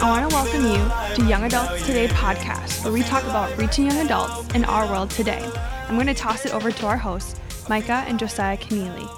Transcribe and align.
I 0.00 0.08
want 0.08 0.30
to 0.30 0.36
welcome 0.36 0.64
you 0.64 1.16
to 1.16 1.28
Young 1.28 1.42
Adults 1.42 1.84
Today 1.84 2.06
podcast, 2.06 2.84
where 2.84 2.92
we 2.92 3.02
talk 3.02 3.24
about 3.24 3.58
reaching 3.58 3.86
young 3.86 3.98
adults 3.98 4.54
in 4.54 4.64
our 4.66 4.86
world 4.86 5.10
today. 5.10 5.44
I'm 5.88 5.96
going 5.96 6.06
to 6.06 6.14
toss 6.14 6.46
it 6.46 6.54
over 6.54 6.70
to 6.70 6.86
our 6.86 6.96
hosts, 6.96 7.40
Micah 7.68 8.04
and 8.06 8.16
Josiah 8.16 8.56
Keneally. 8.56 9.08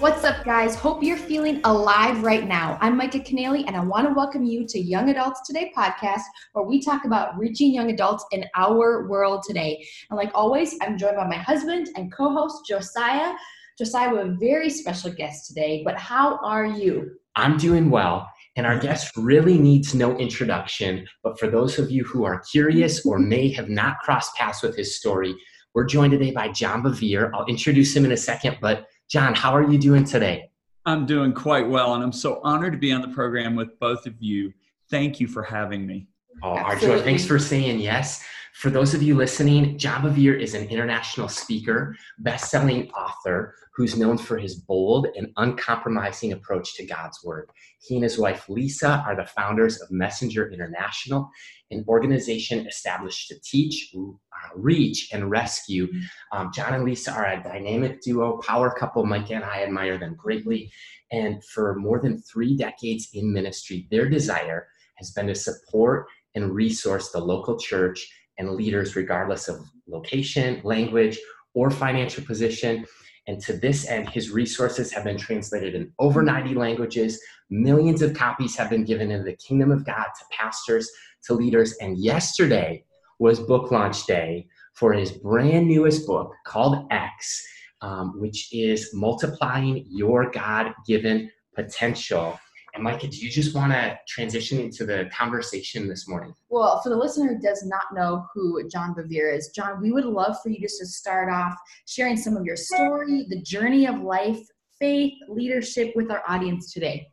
What's 0.00 0.24
up, 0.24 0.46
guys? 0.46 0.76
Hope 0.76 1.02
you're 1.02 1.18
feeling 1.18 1.60
alive 1.64 2.22
right 2.22 2.48
now. 2.48 2.78
I'm 2.80 2.96
Micah 2.96 3.18
Keneally, 3.18 3.64
and 3.66 3.76
I 3.76 3.84
want 3.84 4.08
to 4.08 4.14
welcome 4.14 4.44
you 4.44 4.66
to 4.66 4.80
Young 4.80 5.10
Adults 5.10 5.46
Today 5.46 5.70
podcast, 5.76 6.22
where 6.54 6.64
we 6.64 6.80
talk 6.80 7.04
about 7.04 7.38
reaching 7.38 7.74
young 7.74 7.90
adults 7.90 8.24
in 8.32 8.46
our 8.56 9.06
world 9.06 9.42
today. 9.46 9.86
And 10.08 10.16
like 10.16 10.30
always, 10.34 10.74
I'm 10.80 10.96
joined 10.96 11.16
by 11.16 11.28
my 11.28 11.36
husband 11.36 11.90
and 11.96 12.10
co 12.10 12.32
host, 12.32 12.66
Josiah. 12.66 13.34
Josiah, 13.76 14.10
we 14.10 14.16
have 14.16 14.26
a 14.28 14.36
very 14.36 14.70
special 14.70 15.12
guest 15.12 15.48
today, 15.48 15.82
but 15.84 15.96
how 15.96 16.38
are 16.38 16.64
you? 16.64 17.10
I'm 17.36 17.58
doing 17.58 17.90
well. 17.90 18.31
And 18.56 18.66
our 18.66 18.74
mm-hmm. 18.74 18.82
guest 18.82 19.16
really 19.16 19.58
needs 19.58 19.94
no 19.94 20.16
introduction, 20.18 21.06
but 21.22 21.38
for 21.38 21.48
those 21.48 21.78
of 21.78 21.90
you 21.90 22.04
who 22.04 22.24
are 22.24 22.42
curious 22.50 23.04
or 23.06 23.18
mm-hmm. 23.18 23.28
may 23.28 23.52
have 23.52 23.68
not 23.68 23.98
crossed 24.00 24.34
paths 24.34 24.62
with 24.62 24.76
his 24.76 24.98
story, 24.98 25.34
we're 25.74 25.84
joined 25.84 26.12
today 26.12 26.32
by 26.32 26.48
John 26.48 26.82
Bevere. 26.82 27.30
I'll 27.32 27.46
introduce 27.46 27.96
him 27.96 28.04
in 28.04 28.12
a 28.12 28.16
second, 28.16 28.58
but 28.60 28.86
John, 29.10 29.34
how 29.34 29.56
are 29.56 29.70
you 29.70 29.78
doing 29.78 30.04
today? 30.04 30.50
I'm 30.84 31.06
doing 31.06 31.32
quite 31.32 31.68
well, 31.68 31.94
and 31.94 32.02
I'm 32.02 32.12
so 32.12 32.40
honored 32.42 32.72
to 32.72 32.78
be 32.78 32.92
on 32.92 33.00
the 33.00 33.08
program 33.08 33.54
with 33.54 33.78
both 33.78 34.06
of 34.06 34.14
you. 34.20 34.52
Thank 34.90 35.20
you 35.20 35.28
for 35.28 35.42
having 35.42 35.86
me. 35.86 36.08
Oh, 36.42 36.50
our 36.50 36.76
joy. 36.76 37.00
Thanks 37.02 37.24
for 37.24 37.38
saying 37.38 37.80
yes. 37.80 38.24
For 38.54 38.68
those 38.68 38.92
of 38.92 39.02
you 39.02 39.16
listening, 39.16 39.78
Bevere 39.78 40.38
is 40.38 40.54
an 40.54 40.68
international 40.68 41.28
speaker, 41.28 41.96
best-selling 42.18 42.90
author 42.90 43.54
who's 43.74 43.96
known 43.96 44.18
for 44.18 44.36
his 44.36 44.56
bold 44.56 45.06
and 45.16 45.32
uncompromising 45.38 46.32
approach 46.32 46.74
to 46.76 46.86
God's 46.86 47.18
word. 47.24 47.48
He 47.80 47.94
and 47.94 48.04
his 48.04 48.18
wife 48.18 48.48
Lisa 48.50 49.02
are 49.06 49.16
the 49.16 49.24
founders 49.24 49.80
of 49.80 49.90
Messenger 49.90 50.52
International, 50.52 51.30
an 51.70 51.82
organization 51.88 52.66
established 52.66 53.28
to 53.28 53.40
teach, 53.40 53.90
uh, 53.96 54.48
reach, 54.54 55.08
and 55.12 55.30
rescue. 55.30 55.88
Um, 56.32 56.50
John 56.54 56.74
and 56.74 56.84
Lisa 56.84 57.12
are 57.12 57.26
a 57.26 57.42
dynamic 57.42 58.02
duo, 58.02 58.38
power 58.46 58.70
couple. 58.70 59.06
Mike 59.06 59.30
and 59.30 59.44
I 59.44 59.62
admire 59.62 59.96
them 59.96 60.14
greatly. 60.14 60.70
And 61.10 61.42
for 61.46 61.74
more 61.76 62.00
than 62.00 62.20
three 62.20 62.54
decades 62.54 63.08
in 63.14 63.32
ministry, 63.32 63.88
their 63.90 64.10
desire 64.10 64.68
has 64.96 65.10
been 65.12 65.28
to 65.28 65.34
support 65.34 66.06
and 66.34 66.54
resource 66.54 67.10
the 67.10 67.20
local 67.20 67.58
church 67.58 68.06
and 68.38 68.50
leaders, 68.50 68.96
regardless 68.96 69.48
of 69.48 69.60
location, 69.86 70.60
language, 70.64 71.18
or 71.54 71.70
financial 71.70 72.24
position. 72.24 72.84
And 73.26 73.40
to 73.42 73.52
this 73.52 73.86
end, 73.86 74.08
his 74.08 74.30
resources 74.30 74.92
have 74.92 75.04
been 75.04 75.18
translated 75.18 75.74
in 75.74 75.92
over 75.98 76.22
90 76.22 76.54
languages. 76.54 77.20
Millions 77.50 78.02
of 78.02 78.14
copies 78.14 78.56
have 78.56 78.70
been 78.70 78.84
given 78.84 79.10
in 79.10 79.24
the 79.24 79.36
kingdom 79.36 79.70
of 79.70 79.84
God 79.84 80.04
to 80.04 80.24
pastors, 80.36 80.90
to 81.24 81.34
leaders. 81.34 81.74
And 81.80 81.98
yesterday 81.98 82.84
was 83.18 83.38
book 83.38 83.70
launch 83.70 84.06
day 84.06 84.48
for 84.74 84.92
his 84.92 85.12
brand 85.12 85.68
newest 85.68 86.06
book 86.06 86.32
called 86.44 86.86
X, 86.90 87.46
um, 87.80 88.18
which 88.18 88.52
is 88.52 88.90
Multiplying 88.92 89.84
Your 89.88 90.30
God 90.30 90.72
Given 90.86 91.30
Potential. 91.54 92.38
And 92.74 92.82
Micah, 92.82 93.06
do 93.06 93.18
you 93.18 93.30
just 93.30 93.54
want 93.54 93.72
to 93.72 93.98
transition 94.08 94.58
into 94.58 94.86
the 94.86 95.10
conversation 95.12 95.88
this 95.88 96.08
morning? 96.08 96.32
Well, 96.48 96.80
for 96.82 96.88
the 96.88 96.96
listener 96.96 97.34
who 97.34 97.40
does 97.40 97.64
not 97.66 97.82
know 97.92 98.26
who 98.32 98.66
John 98.68 98.94
Bevere 98.94 99.36
is, 99.36 99.48
John, 99.48 99.82
we 99.82 99.92
would 99.92 100.06
love 100.06 100.36
for 100.42 100.48
you 100.48 100.58
just 100.58 100.78
to 100.80 100.86
start 100.86 101.30
off 101.30 101.54
sharing 101.86 102.16
some 102.16 102.34
of 102.34 102.46
your 102.46 102.56
story, 102.56 103.26
the 103.28 103.42
journey 103.42 103.86
of 103.86 104.00
life, 104.00 104.40
faith, 104.78 105.12
leadership 105.28 105.92
with 105.94 106.10
our 106.10 106.22
audience 106.26 106.72
today. 106.72 107.06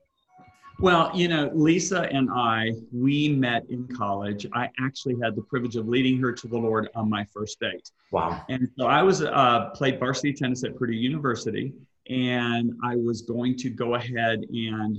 Well, 0.79 1.11
you 1.13 1.27
know, 1.27 1.51
Lisa 1.53 2.03
and 2.03 2.29
I, 2.33 2.71
we 2.93 3.27
met 3.27 3.69
in 3.69 3.85
college. 3.97 4.45
I 4.53 4.69
actually 4.79 5.17
had 5.21 5.35
the 5.35 5.41
privilege 5.41 5.75
of 5.75 5.89
leading 5.89 6.17
her 6.21 6.31
to 6.31 6.47
the 6.47 6.57
Lord 6.57 6.87
on 6.95 7.09
my 7.09 7.25
first 7.33 7.59
date. 7.59 7.91
Wow. 8.13 8.41
And 8.47 8.69
so 8.77 8.87
I 8.87 9.03
was 9.03 9.21
uh, 9.21 9.71
played 9.75 9.99
varsity 9.99 10.31
tennis 10.31 10.63
at 10.63 10.77
Purdue 10.77 10.93
University 10.93 11.73
and 12.09 12.73
I 12.83 12.95
was 12.95 13.21
going 13.21 13.55
to 13.57 13.69
go 13.69 13.93
ahead 13.93 14.39
and 14.49 14.97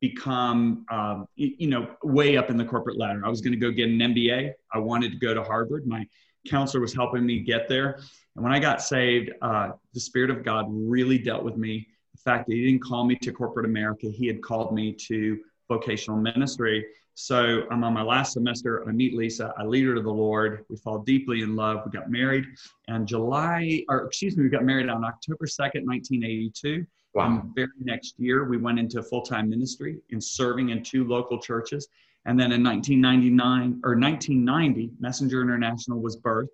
become, 0.00 0.86
um, 0.90 1.26
you 1.36 1.68
know, 1.68 1.94
way 2.02 2.38
up 2.38 2.48
in 2.48 2.56
the 2.56 2.64
corporate 2.64 2.98
ladder. 2.98 3.22
I 3.24 3.28
was 3.28 3.42
going 3.42 3.52
to 3.52 3.58
go 3.58 3.70
get 3.70 3.90
an 3.90 3.98
MBA. 3.98 4.52
I 4.72 4.78
wanted 4.78 5.12
to 5.12 5.18
go 5.18 5.34
to 5.34 5.42
Harvard. 5.42 5.86
My 5.86 6.06
counselor 6.48 6.80
was 6.80 6.94
helping 6.94 7.26
me 7.26 7.40
get 7.40 7.68
there. 7.68 7.98
And 8.34 8.42
when 8.42 8.54
I 8.54 8.58
got 8.58 8.80
saved, 8.80 9.32
uh, 9.42 9.72
the 9.92 10.00
Spirit 10.00 10.30
of 10.30 10.44
God 10.44 10.66
really 10.70 11.18
dealt 11.18 11.44
with 11.44 11.56
me. 11.56 11.86
The 12.14 12.22
fact 12.22 12.46
that 12.46 12.54
He 12.54 12.64
didn't 12.64 12.82
call 12.82 13.04
me 13.04 13.16
to 13.16 13.32
corporate 13.32 13.66
America, 13.66 14.08
He 14.08 14.26
had 14.26 14.42
called 14.42 14.74
me 14.74 14.92
to 15.08 15.38
vocational 15.68 16.18
ministry. 16.18 16.86
So 17.18 17.62
I'm 17.70 17.82
on 17.82 17.94
my 17.94 18.02
last 18.02 18.34
semester. 18.34 18.86
I 18.86 18.92
meet 18.92 19.14
Lisa. 19.14 19.54
I 19.56 19.64
lead 19.64 19.86
her 19.86 19.94
to 19.94 20.02
the 20.02 20.10
Lord. 20.10 20.66
We 20.68 20.76
fall 20.76 20.98
deeply 20.98 21.40
in 21.40 21.56
love. 21.56 21.80
We 21.86 21.90
got 21.90 22.10
married 22.10 22.44
and 22.88 23.08
July, 23.08 23.82
or 23.88 24.04
excuse 24.04 24.36
me, 24.36 24.42
we 24.42 24.50
got 24.50 24.64
married 24.64 24.90
on 24.90 25.02
October 25.02 25.46
2nd, 25.46 25.86
1982. 25.86 26.86
Wow. 27.14 27.26
And 27.26 27.54
very 27.54 27.68
next 27.80 28.16
year, 28.18 28.44
we 28.44 28.58
went 28.58 28.78
into 28.78 29.02
full 29.02 29.22
time 29.22 29.48
ministry 29.48 29.96
in 30.10 30.20
serving 30.20 30.68
in 30.68 30.82
two 30.82 31.08
local 31.08 31.40
churches. 31.40 31.88
And 32.26 32.38
then 32.38 32.52
in 32.52 32.62
1999 32.62 33.80
or 33.82 33.98
1990, 33.98 34.90
Messenger 35.00 35.40
International 35.40 35.98
was 35.98 36.18
birthed. 36.18 36.48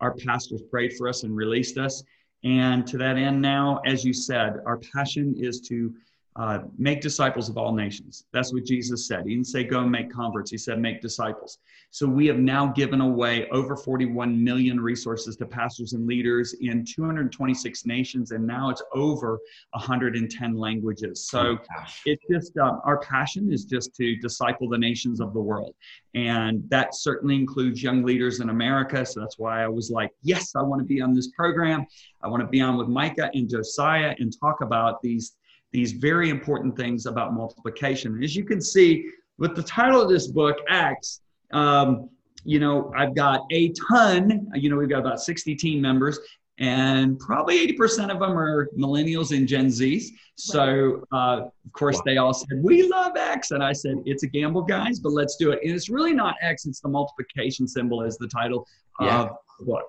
Our 0.00 0.14
pastors 0.14 0.62
prayed 0.62 0.94
for 0.96 1.08
us 1.08 1.22
and 1.22 1.36
released 1.36 1.78
us. 1.78 2.02
And 2.42 2.84
to 2.88 2.98
that 2.98 3.16
end, 3.16 3.40
now, 3.40 3.80
as 3.86 4.04
you 4.04 4.12
said, 4.12 4.56
our 4.66 4.78
passion 4.92 5.36
is 5.38 5.60
to 5.68 5.94
uh, 6.36 6.60
make 6.78 7.00
disciples 7.00 7.48
of 7.48 7.58
all 7.58 7.72
nations. 7.74 8.24
That's 8.32 8.52
what 8.52 8.64
Jesus 8.64 9.08
said. 9.08 9.24
He 9.26 9.34
didn't 9.34 9.48
say 9.48 9.64
go 9.64 9.80
and 9.80 9.90
make 9.90 10.12
converts. 10.12 10.50
He 10.50 10.58
said 10.58 10.78
make 10.78 11.02
disciples. 11.02 11.58
So 11.90 12.06
we 12.06 12.26
have 12.28 12.38
now 12.38 12.68
given 12.68 13.00
away 13.00 13.48
over 13.48 13.76
41 13.76 14.42
million 14.42 14.78
resources 14.80 15.36
to 15.36 15.46
pastors 15.46 15.92
and 15.92 16.06
leaders 16.06 16.54
in 16.60 16.84
226 16.84 17.84
nations, 17.84 18.30
and 18.30 18.46
now 18.46 18.70
it's 18.70 18.82
over 18.94 19.40
110 19.72 20.54
languages. 20.54 21.28
So 21.28 21.58
oh, 21.58 21.84
it's 22.06 22.24
just 22.30 22.56
uh, 22.56 22.76
our 22.84 23.00
passion 23.00 23.52
is 23.52 23.64
just 23.64 23.92
to 23.96 24.14
disciple 24.16 24.68
the 24.68 24.78
nations 24.78 25.20
of 25.20 25.34
the 25.34 25.40
world, 25.40 25.74
and 26.14 26.62
that 26.70 26.94
certainly 26.94 27.34
includes 27.34 27.82
young 27.82 28.04
leaders 28.04 28.38
in 28.38 28.50
America. 28.50 29.04
So 29.04 29.18
that's 29.18 29.38
why 29.38 29.64
I 29.64 29.68
was 29.68 29.90
like, 29.90 30.10
yes, 30.22 30.54
I 30.54 30.62
want 30.62 30.80
to 30.80 30.86
be 30.86 31.00
on 31.00 31.12
this 31.12 31.28
program. 31.32 31.86
I 32.22 32.28
want 32.28 32.42
to 32.42 32.46
be 32.48 32.60
on 32.60 32.76
with 32.76 32.86
Micah 32.86 33.30
and 33.34 33.48
Josiah 33.48 34.14
and 34.20 34.32
talk 34.40 34.60
about 34.60 35.02
these 35.02 35.36
these 35.72 35.92
very 35.92 36.30
important 36.30 36.76
things 36.76 37.06
about 37.06 37.34
multiplication. 37.34 38.22
As 38.22 38.34
you 38.34 38.44
can 38.44 38.60
see 38.60 39.10
with 39.38 39.54
the 39.56 39.62
title 39.62 40.00
of 40.00 40.08
this 40.08 40.26
book, 40.26 40.56
X, 40.68 41.20
um, 41.52 42.08
you 42.44 42.58
know, 42.58 42.92
I've 42.96 43.14
got 43.14 43.42
a 43.50 43.72
ton, 43.90 44.50
you 44.54 44.70
know, 44.70 44.76
we've 44.76 44.88
got 44.88 45.00
about 45.00 45.20
60 45.20 45.54
team 45.56 45.80
members, 45.80 46.18
and 46.58 47.18
probably 47.18 47.66
80% 47.74 48.10
of 48.10 48.20
them 48.20 48.36
are 48.36 48.68
millennials 48.76 49.36
and 49.36 49.48
Gen 49.48 49.68
Zs. 49.68 50.08
So, 50.36 51.04
uh, 51.12 51.42
of 51.46 51.72
course, 51.72 52.00
they 52.04 52.18
all 52.18 52.34
said, 52.34 52.62
We 52.62 52.86
love 52.88 53.16
X. 53.16 53.50
And 53.50 53.62
I 53.62 53.72
said, 53.72 53.96
It's 54.04 54.24
a 54.24 54.26
gamble, 54.26 54.62
guys, 54.62 55.00
but 55.00 55.12
let's 55.12 55.36
do 55.36 55.52
it. 55.52 55.60
And 55.62 55.72
it's 55.72 55.88
really 55.88 56.12
not 56.12 56.34
X, 56.42 56.66
it's 56.66 56.80
the 56.80 56.88
multiplication 56.88 57.66
symbol, 57.66 58.02
as 58.02 58.18
the 58.18 58.28
title 58.28 58.66
yeah. 59.00 59.22
of 59.22 59.28
the 59.58 59.64
book. 59.66 59.86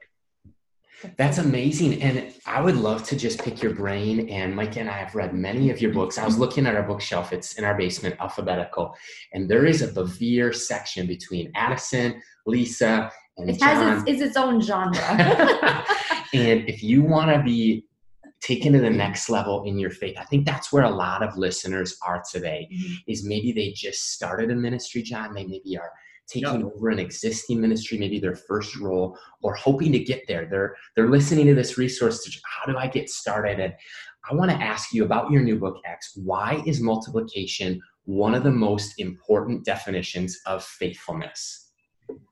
That's 1.17 1.37
amazing. 1.37 2.01
And 2.01 2.33
I 2.45 2.61
would 2.61 2.77
love 2.77 3.03
to 3.05 3.15
just 3.15 3.43
pick 3.43 3.61
your 3.61 3.73
brain. 3.73 4.29
And 4.29 4.55
Mike 4.55 4.77
and 4.77 4.89
I 4.89 4.97
have 4.97 5.15
read 5.15 5.33
many 5.33 5.69
of 5.69 5.81
your 5.81 5.93
books. 5.93 6.17
I 6.17 6.25
was 6.25 6.37
looking 6.37 6.65
at 6.65 6.75
our 6.75 6.83
bookshelf, 6.83 7.33
it's 7.33 7.57
in 7.57 7.63
our 7.63 7.77
basement, 7.77 8.15
alphabetical. 8.19 8.95
And 9.33 9.49
there 9.49 9.65
is 9.65 9.81
a 9.81 9.87
Bevere 9.87 10.53
section 10.53 11.07
between 11.07 11.51
Addison, 11.55 12.21
Lisa, 12.45 13.11
and 13.37 13.49
it 13.49 13.61
has 13.61 14.01
Its, 14.01 14.09
it's 14.09 14.21
its 14.21 14.37
own 14.37 14.61
genre. 14.61 14.99
and 16.33 16.67
if 16.67 16.83
you 16.83 17.01
want 17.01 17.31
to 17.31 17.41
be 17.43 17.85
taken 18.41 18.73
to 18.73 18.79
the 18.79 18.89
next 18.89 19.29
level 19.29 19.63
in 19.63 19.77
your 19.77 19.91
faith, 19.91 20.17
I 20.19 20.25
think 20.25 20.45
that's 20.45 20.73
where 20.73 20.83
a 20.83 20.89
lot 20.89 21.23
of 21.23 21.37
listeners 21.37 21.97
are 22.05 22.23
today. 22.29 22.67
Mm-hmm. 22.71 22.93
Is 23.07 23.25
maybe 23.25 23.51
they 23.51 23.71
just 23.71 24.13
started 24.13 24.51
a 24.51 24.55
ministry, 24.55 25.01
John. 25.01 25.33
They 25.33 25.45
maybe 25.45 25.77
are 25.77 25.91
taking 26.31 26.61
yep. 26.61 26.71
over 26.75 26.89
an 26.89 26.99
existing 26.99 27.59
ministry, 27.59 27.97
maybe 27.97 28.19
their 28.19 28.35
first 28.35 28.77
role, 28.77 29.17
or 29.41 29.53
hoping 29.55 29.91
to 29.91 29.99
get 29.99 30.27
there. 30.27 30.47
They're 30.49 30.75
they're 30.95 31.09
listening 31.09 31.47
to 31.47 31.55
this 31.55 31.77
resource. 31.77 32.23
To, 32.23 32.31
how 32.45 32.71
do 32.71 32.77
I 32.77 32.87
get 32.87 33.09
started? 33.09 33.59
And 33.59 33.73
I 34.29 34.35
want 34.35 34.51
to 34.51 34.57
ask 34.57 34.93
you 34.93 35.03
about 35.03 35.31
your 35.31 35.41
new 35.41 35.59
book, 35.59 35.77
X. 35.85 36.13
Why 36.15 36.61
is 36.65 36.79
multiplication 36.79 37.81
one 38.05 38.35
of 38.35 38.43
the 38.43 38.51
most 38.51 38.99
important 38.99 39.65
definitions 39.65 40.39
of 40.45 40.63
faithfulness? 40.63 41.71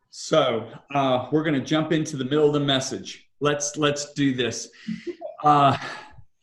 So 0.10 0.68
uh, 0.94 1.28
we're 1.32 1.44
going 1.44 1.60
to 1.60 1.66
jump 1.66 1.92
into 1.92 2.18
the 2.18 2.26
middle 2.26 2.48
of 2.48 2.54
the 2.54 2.60
message. 2.60 3.28
Let's 3.40 3.78
let's 3.78 4.14
do 4.14 4.34
this. 4.34 4.70
Uh, 5.44 5.78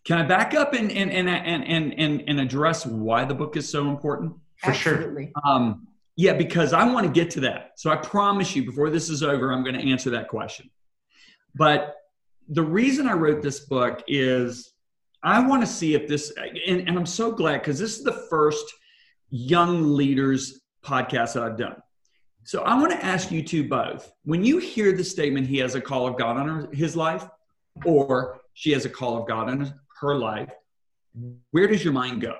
can 0.04 0.18
I 0.18 0.22
back 0.22 0.54
up 0.54 0.72
and 0.72 0.90
and 0.90 1.10
and 1.10 1.28
and 1.28 1.94
and 1.98 2.22
and 2.26 2.40
address 2.40 2.86
why 2.86 3.24
the 3.24 3.34
book 3.34 3.56
is 3.56 3.68
so 3.68 3.88
important? 3.88 4.32
For 4.58 4.70
Absolutely. 4.70 5.24
sure. 5.24 5.52
Um, 5.52 5.86
yeah, 6.16 6.32
because 6.32 6.72
I 6.72 6.84
want 6.90 7.06
to 7.06 7.12
get 7.12 7.30
to 7.32 7.40
that. 7.40 7.72
So 7.76 7.90
I 7.90 7.96
promise 7.96 8.56
you, 8.56 8.64
before 8.64 8.88
this 8.88 9.10
is 9.10 9.22
over, 9.22 9.52
I'm 9.52 9.62
going 9.62 9.78
to 9.78 9.90
answer 9.90 10.10
that 10.10 10.28
question. 10.28 10.70
But 11.54 11.96
the 12.48 12.62
reason 12.62 13.06
I 13.06 13.12
wrote 13.12 13.42
this 13.42 13.60
book 13.60 14.02
is 14.08 14.72
I 15.22 15.46
want 15.46 15.62
to 15.62 15.66
see 15.66 15.94
if 15.94 16.08
this, 16.08 16.32
and, 16.66 16.88
and 16.88 16.98
I'm 16.98 17.06
so 17.06 17.32
glad 17.32 17.60
because 17.60 17.78
this 17.78 17.98
is 17.98 18.04
the 18.04 18.26
first 18.30 18.64
young 19.28 19.94
leaders 19.94 20.60
podcast 20.82 21.34
that 21.34 21.42
I've 21.42 21.58
done. 21.58 21.76
So 22.44 22.62
I 22.62 22.74
want 22.78 22.92
to 22.92 23.04
ask 23.04 23.30
you 23.30 23.42
two 23.42 23.68
both. 23.68 24.10
When 24.24 24.44
you 24.44 24.58
hear 24.58 24.92
the 24.92 25.04
statement, 25.04 25.48
he 25.48 25.58
has 25.58 25.74
a 25.74 25.80
call 25.80 26.06
of 26.06 26.16
God 26.16 26.36
on 26.36 26.48
her, 26.48 26.68
his 26.72 26.96
life, 26.96 27.26
or 27.84 28.40
she 28.54 28.70
has 28.72 28.84
a 28.84 28.90
call 28.90 29.18
of 29.18 29.26
God 29.26 29.50
on 29.50 29.74
her 30.00 30.16
life, 30.16 30.50
where 31.50 31.66
does 31.66 31.82
your 31.82 31.92
mind 31.92 32.22
go? 32.22 32.36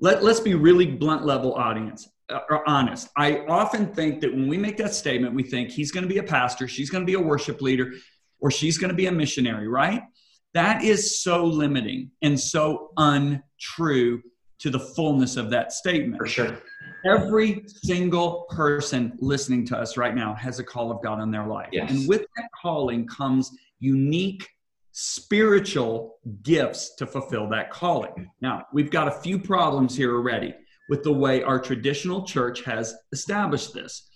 Let, 0.00 0.24
let's 0.24 0.40
be 0.40 0.54
really 0.54 0.86
blunt 0.86 1.24
level 1.24 1.54
audience 1.54 2.08
uh, 2.30 2.40
or 2.50 2.68
honest. 2.68 3.08
I 3.16 3.44
often 3.46 3.92
think 3.94 4.20
that 4.20 4.32
when 4.32 4.48
we 4.48 4.58
make 4.58 4.76
that 4.78 4.94
statement, 4.94 5.34
we 5.34 5.42
think 5.42 5.70
he's 5.70 5.90
going 5.90 6.02
to 6.02 6.08
be 6.08 6.18
a 6.18 6.22
pastor, 6.22 6.68
she's 6.68 6.90
going 6.90 7.02
to 7.02 7.06
be 7.06 7.14
a 7.14 7.20
worship 7.20 7.60
leader, 7.60 7.92
or 8.40 8.50
she's 8.50 8.78
going 8.78 8.90
to 8.90 8.96
be 8.96 9.06
a 9.06 9.12
missionary, 9.12 9.68
right? 9.68 10.02
That 10.54 10.82
is 10.82 11.20
so 11.20 11.44
limiting 11.44 12.10
and 12.22 12.38
so 12.38 12.90
untrue 12.96 14.22
to 14.60 14.70
the 14.70 14.78
fullness 14.78 15.36
of 15.36 15.50
that 15.50 15.72
statement. 15.72 16.18
For 16.18 16.26
sure. 16.26 16.58
Every 17.06 17.64
single 17.66 18.44
person 18.50 19.16
listening 19.20 19.64
to 19.66 19.78
us 19.78 19.96
right 19.96 20.14
now 20.14 20.34
has 20.34 20.58
a 20.58 20.64
call 20.64 20.90
of 20.90 21.02
God 21.02 21.20
on 21.20 21.30
their 21.30 21.46
life. 21.46 21.68
Yes. 21.72 21.90
And 21.90 22.08
with 22.08 22.22
that 22.36 22.48
calling 22.60 23.06
comes 23.06 23.52
unique 23.78 24.48
spiritual 24.92 26.16
gifts 26.42 26.96
to 26.96 27.06
fulfill 27.06 27.48
that 27.50 27.70
calling. 27.70 28.28
Now, 28.40 28.66
we've 28.72 28.90
got 28.90 29.06
a 29.06 29.12
few 29.12 29.38
problems 29.38 29.96
here 29.96 30.14
already 30.14 30.54
with 30.88 31.02
the 31.02 31.12
way 31.12 31.42
our 31.42 31.60
traditional 31.60 32.22
church 32.22 32.62
has 32.62 32.94
established 33.12 33.74
this. 33.74 34.08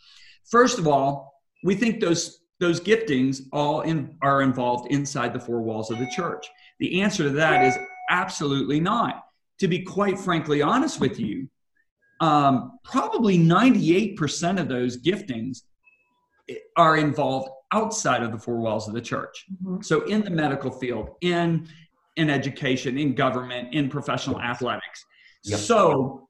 First 0.51 0.79
of 0.79 0.89
all, 0.89 1.41
we 1.65 1.75
think 1.75 2.01
those 2.01 2.41
those 2.61 2.81
giftings 2.81 3.41
all 3.53 3.81
in, 3.81 4.17
are 4.23 4.41
involved 4.41 4.93
inside 4.93 5.33
the 5.33 5.41
four 5.41 5.61
walls 5.63 5.91
of 5.91 5.99
the 5.99 6.07
church. 6.15 6.47
The 6.79 7.03
answer 7.03 7.25
to 7.25 7.31
that 7.31 7.65
is 7.65 7.77
absolutely 8.09 8.79
not. 8.79 9.25
To 9.59 9.67
be 9.67 9.81
quite 9.81 10.17
frankly 10.17 10.63
honest 10.63 11.01
with 11.01 11.19
you, 11.19 11.49
um, 12.21 12.79
probably 12.85 13.37
98% 13.37 14.61
of 14.61 14.69
those 14.69 15.03
giftings 15.03 15.63
are 16.77 16.97
involved 16.97 17.49
outside 17.73 18.23
of 18.23 18.31
the 18.31 18.39
four 18.39 18.59
walls 18.59 18.87
of 18.87 18.95
the 18.95 19.01
church. 19.01 19.45
Mm-hmm. 19.65 19.83
So 19.83 20.03
in 20.03 20.23
the 20.23 20.31
medical 20.31 20.71
field, 20.71 21.17
in 21.21 21.69
in 22.17 22.29
education, 22.29 22.99
in 22.99 23.15
government, 23.15 23.73
in 23.73 23.89
professional 23.89 24.41
athletics. 24.41 25.05
Yep. 25.45 25.59
So 25.61 26.29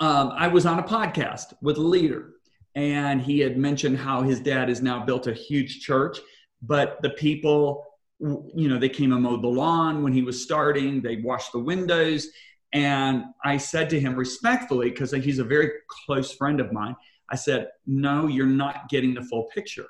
um, 0.00 0.32
I 0.36 0.48
was 0.48 0.66
on 0.66 0.78
a 0.78 0.82
podcast 0.82 1.54
with 1.62 1.78
a 1.78 1.82
leader, 1.82 2.32
and 2.74 3.20
he 3.20 3.38
had 3.40 3.56
mentioned 3.56 3.98
how 3.98 4.22
his 4.22 4.40
dad 4.40 4.68
has 4.68 4.82
now 4.82 5.04
built 5.04 5.26
a 5.26 5.32
huge 5.32 5.80
church, 5.80 6.18
but 6.62 7.00
the 7.02 7.10
people, 7.10 7.84
you 8.20 8.68
know, 8.68 8.78
they 8.78 8.88
came 8.88 9.12
and 9.12 9.22
mowed 9.22 9.42
the 9.42 9.48
lawn 9.48 10.02
when 10.02 10.12
he 10.12 10.22
was 10.22 10.42
starting. 10.42 11.00
They 11.00 11.16
washed 11.16 11.52
the 11.52 11.58
windows, 11.58 12.28
and 12.72 13.24
I 13.44 13.56
said 13.56 13.88
to 13.90 14.00
him 14.00 14.14
respectfully, 14.14 14.90
because 14.90 15.12
he's 15.12 15.38
a 15.38 15.44
very 15.44 15.70
close 16.04 16.32
friend 16.32 16.60
of 16.60 16.72
mine, 16.72 16.96
I 17.30 17.36
said, 17.36 17.68
No, 17.86 18.26
you're 18.26 18.46
not 18.46 18.88
getting 18.88 19.14
the 19.14 19.22
full 19.22 19.44
picture. 19.54 19.86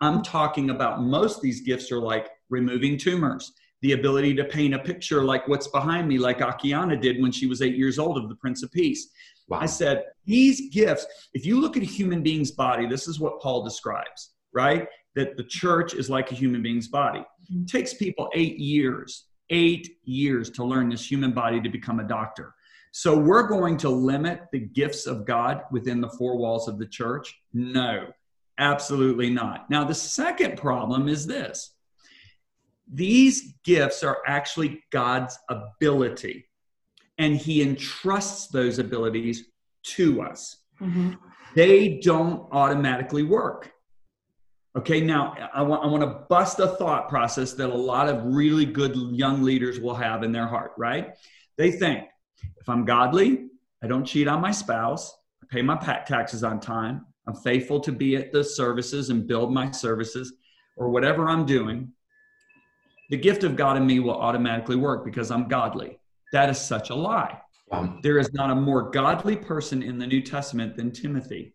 I'm 0.00 0.22
talking 0.22 0.70
about 0.70 1.02
most 1.02 1.36
of 1.36 1.42
these 1.42 1.60
gifts 1.60 1.92
are 1.92 1.98
like 1.98 2.28
removing 2.48 2.96
tumors, 2.96 3.52
the 3.82 3.92
ability 3.92 4.34
to 4.34 4.44
paint 4.44 4.74
a 4.74 4.78
picture 4.78 5.24
like 5.24 5.46
what's 5.48 5.68
behind 5.68 6.06
me, 6.06 6.18
like 6.18 6.38
Akiane 6.38 7.00
did 7.00 7.20
when 7.20 7.32
she 7.32 7.46
was 7.46 7.62
eight 7.62 7.76
years 7.76 7.98
old 7.98 8.18
of 8.18 8.28
the 8.28 8.34
Prince 8.36 8.62
of 8.62 8.70
Peace. 8.72 9.10
Wow. 9.48 9.60
I 9.60 9.66
said, 9.66 10.04
These 10.26 10.70
gifts, 10.70 11.06
if 11.34 11.44
you 11.46 11.60
look 11.60 11.76
at 11.76 11.82
a 11.82 11.86
human 11.86 12.22
being's 12.22 12.50
body, 12.50 12.86
this 12.86 13.08
is 13.08 13.18
what 13.18 13.40
Paul 13.40 13.64
describes, 13.64 14.32
right? 14.52 14.86
That 15.16 15.36
the 15.36 15.44
church 15.44 15.94
is 15.94 16.10
like 16.10 16.30
a 16.30 16.34
human 16.34 16.62
being's 16.62 16.88
body. 16.88 17.20
Mm-hmm. 17.20 17.62
It 17.62 17.68
takes 17.68 17.94
people 17.94 18.28
eight 18.34 18.58
years 18.58 19.24
eight 19.50 19.98
years 20.04 20.48
to 20.50 20.64
learn 20.64 20.88
this 20.88 21.08
human 21.08 21.32
body 21.32 21.60
to 21.60 21.68
become 21.68 22.00
a 22.00 22.04
doctor. 22.04 22.54
So 22.92 23.16
we're 23.16 23.46
going 23.46 23.76
to 23.78 23.88
limit 23.88 24.42
the 24.52 24.60
gifts 24.60 25.06
of 25.06 25.24
God 25.24 25.62
within 25.70 26.00
the 26.00 26.08
four 26.10 26.36
walls 26.36 26.66
of 26.66 26.78
the 26.78 26.86
church? 26.86 27.32
No, 27.52 28.08
absolutely 28.58 29.30
not. 29.30 29.68
Now, 29.70 29.84
the 29.84 29.94
second 29.94 30.56
problem 30.56 31.08
is 31.08 31.26
this 31.26 31.74
these 32.92 33.54
gifts 33.64 34.02
are 34.02 34.18
actually 34.26 34.82
God's 34.90 35.38
ability, 35.48 36.46
and 37.18 37.36
He 37.36 37.62
entrusts 37.62 38.48
those 38.48 38.78
abilities 38.78 39.44
to 39.82 40.22
us. 40.22 40.56
Mm-hmm. 40.80 41.12
They 41.54 42.00
don't 42.02 42.48
automatically 42.52 43.22
work. 43.22 43.72
Okay, 44.76 45.00
now 45.00 45.34
I 45.52 45.62
want, 45.62 45.84
I 45.84 45.86
want 45.88 46.02
to 46.02 46.26
bust 46.28 46.60
a 46.60 46.68
thought 46.68 47.08
process 47.08 47.54
that 47.54 47.70
a 47.70 47.74
lot 47.74 48.08
of 48.08 48.24
really 48.24 48.64
good 48.64 48.94
young 48.94 49.42
leaders 49.42 49.80
will 49.80 49.96
have 49.96 50.22
in 50.22 50.30
their 50.30 50.46
heart, 50.46 50.72
right? 50.78 51.16
They 51.58 51.72
think 51.72 52.04
if 52.60 52.68
I'm 52.68 52.84
godly, 52.84 53.48
I 53.82 53.88
don't 53.88 54.04
cheat 54.04 54.28
on 54.28 54.40
my 54.40 54.52
spouse, 54.52 55.12
I 55.42 55.46
pay 55.50 55.62
my 55.62 55.76
taxes 55.76 56.44
on 56.44 56.60
time, 56.60 57.04
I'm 57.26 57.34
faithful 57.34 57.80
to 57.80 57.92
be 57.92 58.16
at 58.16 58.32
the 58.32 58.44
services 58.44 59.10
and 59.10 59.26
build 59.26 59.52
my 59.52 59.70
services 59.72 60.34
or 60.76 60.88
whatever 60.88 61.28
I'm 61.28 61.46
doing, 61.46 61.92
the 63.10 63.16
gift 63.16 63.44
of 63.44 63.56
God 63.56 63.76
in 63.76 63.86
me 63.86 64.00
will 64.00 64.18
automatically 64.18 64.76
work 64.76 65.04
because 65.04 65.30
I'm 65.30 65.48
godly. 65.48 65.98
That 66.32 66.48
is 66.48 66.58
such 66.58 66.90
a 66.90 66.94
lie. 66.94 67.40
There 68.02 68.18
is 68.18 68.32
not 68.32 68.50
a 68.50 68.54
more 68.54 68.90
godly 68.90 69.36
person 69.36 69.82
in 69.82 69.98
the 69.98 70.06
New 70.06 70.22
Testament 70.22 70.76
than 70.76 70.90
Timothy. 70.90 71.54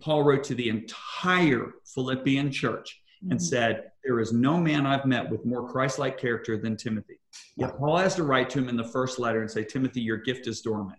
Paul 0.00 0.24
wrote 0.24 0.42
to 0.44 0.54
the 0.54 0.68
entire 0.68 1.74
Philippian 1.94 2.50
church 2.50 3.00
and 3.22 3.32
mm-hmm. 3.32 3.38
said, 3.38 3.90
There 4.04 4.20
is 4.20 4.32
no 4.32 4.58
man 4.58 4.86
I've 4.86 5.06
met 5.06 5.30
with 5.30 5.44
more 5.44 5.68
Christ 5.68 5.98
like 5.98 6.18
character 6.18 6.58
than 6.58 6.76
Timothy. 6.76 7.20
Yet 7.56 7.78
Paul 7.78 7.98
has 7.98 8.14
to 8.16 8.24
write 8.24 8.50
to 8.50 8.58
him 8.58 8.68
in 8.68 8.76
the 8.76 8.88
first 8.88 9.18
letter 9.18 9.40
and 9.40 9.50
say, 9.50 9.64
Timothy, 9.64 10.00
your 10.00 10.18
gift 10.18 10.46
is 10.46 10.60
dormant. 10.60 10.98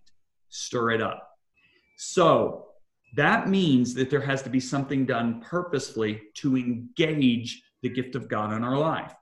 Stir 0.49 0.91
it 0.91 1.01
up. 1.01 1.29
So 1.97 2.67
that 3.15 3.49
means 3.49 3.93
that 3.95 4.09
there 4.09 4.21
has 4.21 4.41
to 4.43 4.49
be 4.49 4.59
something 4.59 5.05
done 5.05 5.41
purposefully 5.41 6.21
to 6.35 6.57
engage 6.57 7.61
the 7.81 7.89
gift 7.89 8.15
of 8.15 8.29
God 8.29 8.53
in 8.53 8.63
our 8.63 8.77
life. 8.77 9.13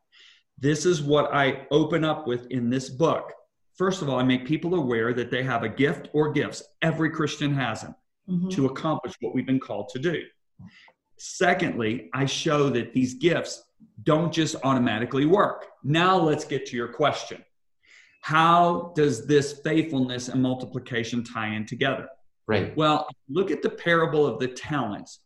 This 0.58 0.86
is 0.86 1.02
what 1.02 1.34
I 1.34 1.68
open 1.72 2.04
up 2.04 2.28
with 2.28 2.48
in 2.48 2.70
this 2.70 2.90
book. 2.90 3.32
First 3.76 4.02
of 4.02 4.10
all, 4.10 4.20
I 4.20 4.24
make 4.24 4.46
people 4.46 4.76
aware 4.76 5.14
that 5.14 5.32
they 5.32 5.44
have 5.44 5.64
a 5.64 5.70
gift 5.70 6.10
or 6.14 6.32
gifts. 6.32 6.64
Every 6.82 7.10
Christian 7.10 7.54
has 7.56 7.82
them 7.82 7.96
mm-hmm. 8.30 8.50
to 8.50 8.68
accomplish 8.68 9.16
what 9.20 9.34
we've 9.34 9.48
been 9.48 9.60
called 9.60 9.90
to 9.90 10.00
do. 10.00 10.22
Secondly, 11.18 12.10
I 12.14 12.26
show 12.26 12.70
that 12.70 12.94
these 12.94 13.16
gifts 13.16 13.64
don't 14.04 14.32
just 14.32 14.56
automatically 14.64 15.26
work. 15.26 15.68
Now 15.84 16.18
let's 16.18 16.46
get 16.46 16.66
to 16.68 16.76
your 16.76 16.88
question. 16.88 17.44
How 18.22 18.94
does 18.96 19.26
this 19.26 19.60
faithfulness 19.64 20.30
and 20.30 20.42
multiplication 20.42 21.24
tie 21.24 21.50
in 21.56 21.66
together? 21.66 22.08
Right. 22.48 22.76
Well, 22.76 23.08
look 23.30 23.52
at 23.52 23.62
the 23.62 23.70
parable 23.70 24.26
of 24.26 24.40
the 24.40 24.48
talents. 24.48 25.20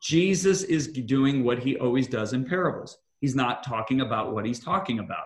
Jesus 0.00 0.62
is 0.62 0.88
doing 0.88 1.44
what 1.44 1.58
he 1.58 1.76
always 1.76 2.06
does 2.06 2.32
in 2.32 2.44
parables. 2.44 2.98
He's 3.20 3.34
not 3.34 3.62
talking 3.64 4.00
about 4.00 4.32
what 4.32 4.46
he's 4.46 4.60
talking 4.60 4.98
about. 4.98 5.24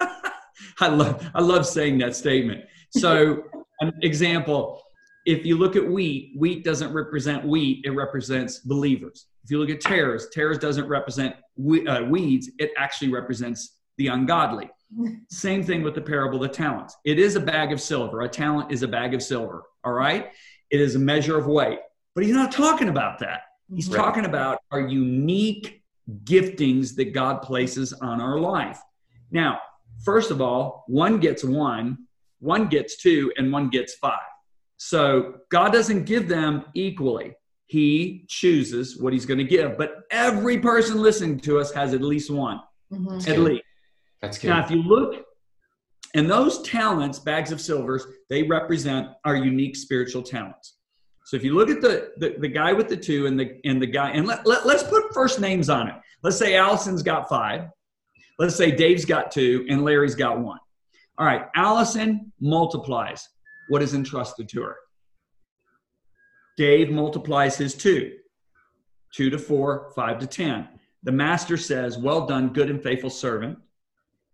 I 0.80 0.88
love 0.88 1.28
I 1.34 1.40
love 1.40 1.66
saying 1.66 1.98
that 1.98 2.14
statement. 2.14 2.64
So, 2.90 3.44
an 3.80 3.92
example, 4.02 4.82
if 5.26 5.44
you 5.44 5.58
look 5.58 5.76
at 5.76 5.86
wheat, 5.86 6.32
wheat 6.36 6.64
doesn't 6.64 6.92
represent 6.92 7.44
wheat, 7.44 7.84
it 7.84 7.90
represents 7.90 8.60
believers. 8.60 9.26
If 9.44 9.50
you 9.50 9.58
look 9.58 9.70
at 9.70 9.80
tares, 9.80 10.28
tares 10.32 10.58
doesn't 10.58 10.88
represent 10.88 11.36
we, 11.56 11.86
uh, 11.86 12.04
weeds, 12.04 12.50
it 12.58 12.70
actually 12.76 13.10
represents 13.10 13.78
the 13.98 14.08
ungodly. 14.08 14.70
Same 15.30 15.62
thing 15.62 15.82
with 15.82 15.94
the 15.94 16.00
parable 16.00 16.42
of 16.42 16.50
the 16.50 16.54
talents. 16.56 16.96
It 17.04 17.18
is 17.18 17.36
a 17.36 17.40
bag 17.40 17.72
of 17.72 17.80
silver. 17.80 18.22
A 18.22 18.28
talent 18.28 18.72
is 18.72 18.82
a 18.82 18.88
bag 18.88 19.14
of 19.14 19.22
silver, 19.22 19.64
all 19.84 19.92
right? 19.92 20.28
It 20.70 20.80
is 20.80 20.94
a 20.94 20.98
measure 20.98 21.36
of 21.36 21.46
weight. 21.46 21.80
But 22.14 22.24
he's 22.24 22.34
not 22.34 22.52
talking 22.52 22.88
about 22.88 23.18
that. 23.20 23.42
He's 23.72 23.88
right. 23.88 23.96
talking 23.96 24.24
about 24.24 24.58
our 24.70 24.80
unique 24.80 25.82
giftings 26.24 26.94
that 26.96 27.12
God 27.12 27.42
places 27.42 27.92
on 27.92 28.20
our 28.20 28.38
life. 28.38 28.80
Now, 29.30 29.58
first 30.04 30.30
of 30.30 30.40
all, 30.40 30.84
one 30.86 31.18
gets 31.18 31.44
one, 31.44 32.06
one 32.40 32.68
gets 32.68 32.96
two, 32.96 33.32
and 33.36 33.52
one 33.52 33.68
gets 33.68 33.94
five. 33.94 34.18
So 34.76 35.34
God 35.50 35.72
doesn't 35.72 36.04
give 36.04 36.28
them 36.28 36.64
equally. 36.74 37.34
He 37.66 38.24
chooses 38.28 38.98
what 38.98 39.12
he's 39.12 39.26
going 39.26 39.38
to 39.38 39.44
give. 39.44 39.76
But 39.76 40.04
every 40.10 40.58
person 40.58 41.02
listening 41.02 41.40
to 41.40 41.58
us 41.58 41.72
has 41.72 41.92
at 41.92 42.00
least 42.00 42.30
one. 42.30 42.60
Mm-hmm. 42.92 43.18
At 43.18 43.24
good. 43.24 43.38
least. 43.38 43.64
That's 44.22 44.38
good. 44.38 44.48
Now, 44.48 44.64
if 44.64 44.70
you 44.70 44.82
look, 44.82 45.24
and 46.14 46.30
those 46.30 46.62
talents, 46.62 47.18
bags 47.18 47.52
of 47.52 47.60
silvers, 47.60 48.06
they 48.30 48.42
represent 48.44 49.08
our 49.24 49.36
unique 49.36 49.76
spiritual 49.76 50.22
talents. 50.22 50.77
So 51.28 51.36
if 51.36 51.44
you 51.44 51.54
look 51.54 51.68
at 51.68 51.82
the, 51.82 52.12
the, 52.16 52.36
the 52.38 52.48
guy 52.48 52.72
with 52.72 52.88
the 52.88 52.96
two 52.96 53.26
and 53.26 53.38
the 53.38 53.60
and 53.66 53.82
the 53.82 53.86
guy, 53.86 54.12
and 54.12 54.26
let, 54.26 54.46
let, 54.46 54.64
let's 54.64 54.82
put 54.82 55.12
first 55.12 55.40
names 55.40 55.68
on 55.68 55.86
it. 55.86 55.94
Let's 56.22 56.38
say 56.38 56.56
Allison's 56.56 57.02
got 57.02 57.28
five. 57.28 57.68
Let's 58.38 58.56
say 58.56 58.70
Dave's 58.70 59.04
got 59.04 59.30
two 59.30 59.66
and 59.68 59.84
Larry's 59.84 60.14
got 60.14 60.40
one. 60.40 60.58
All 61.18 61.26
right, 61.26 61.42
Allison 61.54 62.32
multiplies 62.40 63.28
what 63.68 63.82
is 63.82 63.92
entrusted 63.92 64.48
to 64.48 64.62
her. 64.62 64.76
Dave 66.56 66.88
multiplies 66.88 67.58
his 67.58 67.74
two, 67.74 68.14
two 69.12 69.28
to 69.28 69.38
four, 69.38 69.92
five 69.94 70.18
to 70.20 70.26
10. 70.26 70.66
The 71.02 71.12
master 71.12 71.58
says, 71.58 71.98
Well 71.98 72.26
done, 72.26 72.54
good 72.54 72.70
and 72.70 72.82
faithful 72.82 73.10
servant. 73.10 73.58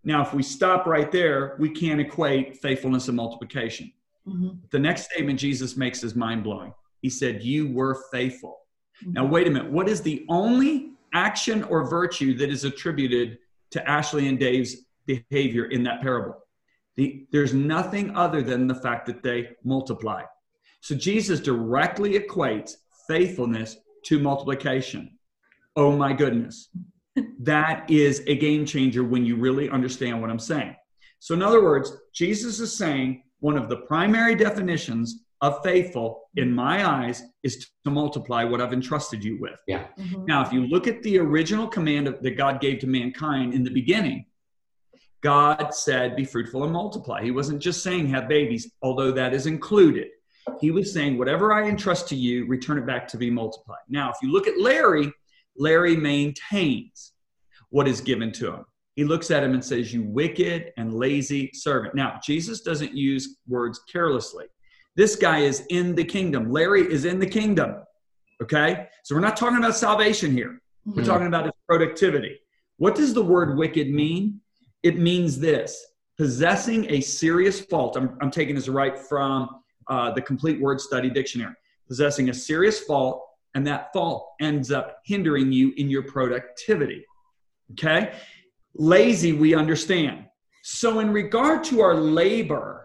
Now, 0.04 0.22
if 0.22 0.32
we 0.32 0.44
stop 0.44 0.86
right 0.86 1.10
there, 1.10 1.56
we 1.58 1.70
can't 1.70 2.00
equate 2.00 2.58
faithfulness 2.58 3.08
and 3.08 3.16
multiplication. 3.16 3.92
Mm-hmm. 4.28 4.58
The 4.70 4.78
next 4.78 5.10
statement 5.10 5.40
Jesus 5.40 5.76
makes 5.76 6.04
is 6.04 6.14
mind 6.14 6.44
blowing. 6.44 6.72
He 7.04 7.10
said, 7.10 7.42
You 7.42 7.70
were 7.70 8.02
faithful. 8.10 8.60
Now, 9.04 9.24
mm-hmm. 9.24 9.30
wait 9.30 9.46
a 9.46 9.50
minute. 9.50 9.70
What 9.70 9.90
is 9.90 10.00
the 10.00 10.24
only 10.30 10.92
action 11.12 11.62
or 11.64 11.86
virtue 11.86 12.34
that 12.38 12.48
is 12.48 12.64
attributed 12.64 13.36
to 13.72 13.86
Ashley 13.86 14.26
and 14.26 14.40
Dave's 14.40 14.86
behavior 15.04 15.66
in 15.66 15.82
that 15.82 16.00
parable? 16.00 16.38
The, 16.96 17.26
there's 17.30 17.52
nothing 17.52 18.16
other 18.16 18.40
than 18.40 18.66
the 18.66 18.74
fact 18.74 19.04
that 19.04 19.22
they 19.22 19.50
multiply. 19.64 20.22
So 20.80 20.94
Jesus 20.94 21.40
directly 21.40 22.18
equates 22.18 22.72
faithfulness 23.06 23.76
to 24.06 24.18
multiplication. 24.18 25.18
Oh 25.76 25.94
my 25.94 26.14
goodness. 26.14 26.70
that 27.40 27.84
is 27.90 28.22
a 28.28 28.36
game 28.36 28.64
changer 28.64 29.04
when 29.04 29.26
you 29.26 29.36
really 29.36 29.68
understand 29.68 30.22
what 30.22 30.30
I'm 30.30 30.38
saying. 30.38 30.74
So, 31.18 31.34
in 31.34 31.42
other 31.42 31.62
words, 31.62 31.92
Jesus 32.14 32.60
is 32.60 32.74
saying 32.74 33.24
one 33.40 33.58
of 33.58 33.68
the 33.68 33.76
primary 33.76 34.34
definitions 34.34 35.23
of 35.44 35.62
faithful 35.62 36.22
in 36.36 36.50
my 36.50 36.88
eyes 36.88 37.22
is 37.42 37.66
to 37.84 37.90
multiply 37.90 38.44
what 38.44 38.62
I've 38.62 38.72
entrusted 38.72 39.22
you 39.22 39.38
with. 39.38 39.60
Yeah. 39.68 39.88
Mm-hmm. 39.98 40.24
Now, 40.24 40.44
if 40.44 40.52
you 40.54 40.66
look 40.66 40.86
at 40.86 41.02
the 41.02 41.18
original 41.18 41.68
command 41.68 42.06
that 42.06 42.36
God 42.38 42.62
gave 42.62 42.78
to 42.78 42.86
mankind 42.86 43.52
in 43.52 43.62
the 43.62 43.70
beginning, 43.70 44.24
God 45.22 45.74
said, 45.74 46.16
Be 46.16 46.24
fruitful 46.24 46.64
and 46.64 46.72
multiply. 46.72 47.22
He 47.22 47.30
wasn't 47.30 47.60
just 47.60 47.82
saying 47.82 48.08
have 48.08 48.26
babies, 48.26 48.72
although 48.80 49.12
that 49.12 49.34
is 49.34 49.46
included. 49.46 50.08
He 50.62 50.70
was 50.70 50.94
saying, 50.94 51.18
Whatever 51.18 51.52
I 51.52 51.68
entrust 51.68 52.08
to 52.08 52.16
you, 52.16 52.46
return 52.46 52.78
it 52.78 52.86
back 52.86 53.06
to 53.08 53.18
be 53.18 53.30
multiplied. 53.30 53.84
Now, 53.90 54.10
if 54.10 54.16
you 54.22 54.32
look 54.32 54.48
at 54.48 54.58
Larry, 54.58 55.12
Larry 55.58 55.94
maintains 55.94 57.12
what 57.68 57.86
is 57.86 58.00
given 58.00 58.32
to 58.32 58.50
him. 58.50 58.64
He 58.96 59.04
looks 59.04 59.30
at 59.30 59.42
him 59.42 59.52
and 59.52 59.64
says, 59.64 59.92
You 59.92 60.04
wicked 60.04 60.72
and 60.78 60.94
lazy 60.94 61.50
servant. 61.52 61.94
Now, 61.94 62.18
Jesus 62.22 62.62
doesn't 62.62 62.94
use 62.94 63.36
words 63.46 63.80
carelessly. 63.92 64.46
This 64.96 65.16
guy 65.16 65.40
is 65.40 65.64
in 65.70 65.94
the 65.94 66.04
kingdom. 66.04 66.50
Larry 66.50 66.82
is 66.82 67.04
in 67.04 67.18
the 67.18 67.26
kingdom. 67.26 67.76
Okay? 68.42 68.86
So 69.02 69.14
we're 69.14 69.20
not 69.20 69.36
talking 69.36 69.58
about 69.58 69.76
salvation 69.76 70.32
here. 70.32 70.60
We're 70.86 70.94
mm-hmm. 70.94 71.04
talking 71.04 71.26
about 71.26 71.44
his 71.44 71.54
productivity. 71.66 72.38
What 72.76 72.94
does 72.94 73.14
the 73.14 73.22
word 73.22 73.56
wicked 73.56 73.90
mean? 73.90 74.40
It 74.82 74.98
means 74.98 75.38
this 75.38 75.84
possessing 76.16 76.90
a 76.90 77.00
serious 77.00 77.60
fault. 77.60 77.96
I'm, 77.96 78.16
I'm 78.20 78.30
taking 78.30 78.54
this 78.54 78.68
right 78.68 78.98
from 78.98 79.48
uh, 79.88 80.12
the 80.12 80.22
complete 80.22 80.60
word 80.60 80.80
study 80.80 81.10
dictionary. 81.10 81.54
Possessing 81.88 82.30
a 82.30 82.34
serious 82.34 82.80
fault, 82.80 83.24
and 83.54 83.66
that 83.66 83.92
fault 83.92 84.30
ends 84.40 84.70
up 84.70 84.98
hindering 85.04 85.52
you 85.52 85.72
in 85.76 85.88
your 85.90 86.02
productivity. 86.02 87.04
Okay? 87.72 88.14
Lazy, 88.74 89.32
we 89.32 89.54
understand. 89.54 90.26
So, 90.62 91.00
in 91.00 91.12
regard 91.12 91.62
to 91.64 91.80
our 91.80 91.94
labor, 91.94 92.83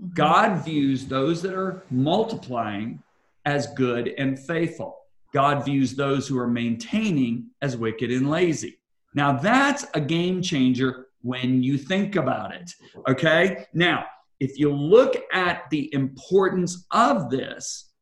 Mm-hmm. 0.00 0.14
God 0.14 0.64
views 0.64 1.06
those 1.06 1.42
that 1.42 1.54
are 1.54 1.84
multiplying 1.90 3.02
as 3.44 3.68
good 3.68 4.08
and 4.18 4.38
faithful. 4.38 4.96
God 5.32 5.64
views 5.64 5.94
those 5.94 6.26
who 6.26 6.38
are 6.38 6.48
maintaining 6.48 7.50
as 7.62 7.76
wicked 7.76 8.10
and 8.10 8.30
lazy. 8.30 8.78
Now, 9.14 9.32
that's 9.32 9.86
a 9.94 10.00
game 10.00 10.42
changer 10.42 11.06
when 11.22 11.62
you 11.62 11.78
think 11.78 12.16
about 12.16 12.54
it. 12.54 12.70
Okay? 13.08 13.66
Now, 13.72 14.04
if 14.40 14.58
you 14.58 14.72
look 14.72 15.16
at 15.32 15.68
the 15.70 15.92
importance 15.94 16.86
of 16.90 17.30
this, 17.30 17.92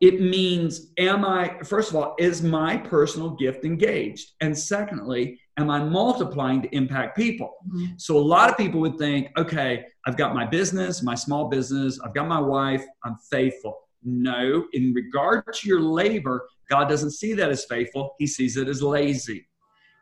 it 0.00 0.20
means, 0.20 0.92
am 0.98 1.24
I, 1.26 1.58
first 1.62 1.90
of 1.90 1.96
all, 1.96 2.14
is 2.18 2.42
my 2.42 2.78
personal 2.78 3.30
gift 3.30 3.64
engaged? 3.64 4.32
And 4.40 4.56
secondly, 4.56 5.38
am 5.58 5.70
I 5.70 5.84
multiplying 5.84 6.62
to 6.62 6.74
impact 6.74 7.16
people? 7.16 7.52
Mm-hmm. 7.68 7.92
So 7.98 8.16
a 8.16 8.18
lot 8.18 8.48
of 8.48 8.56
people 8.56 8.80
would 8.80 8.96
think, 8.96 9.28
okay, 9.36 9.84
I've 10.06 10.16
got 10.16 10.34
my 10.34 10.46
business, 10.46 11.02
my 11.02 11.14
small 11.14 11.48
business, 11.48 12.00
I've 12.00 12.14
got 12.14 12.28
my 12.28 12.40
wife, 12.40 12.82
I'm 13.04 13.16
faithful. 13.30 13.78
No, 14.02 14.64
in 14.72 14.94
regard 14.94 15.44
to 15.52 15.68
your 15.68 15.82
labor, 15.82 16.48
God 16.70 16.88
doesn't 16.88 17.10
see 17.10 17.34
that 17.34 17.50
as 17.50 17.66
faithful, 17.66 18.14
He 18.18 18.26
sees 18.26 18.56
it 18.56 18.68
as 18.68 18.82
lazy. 18.82 19.46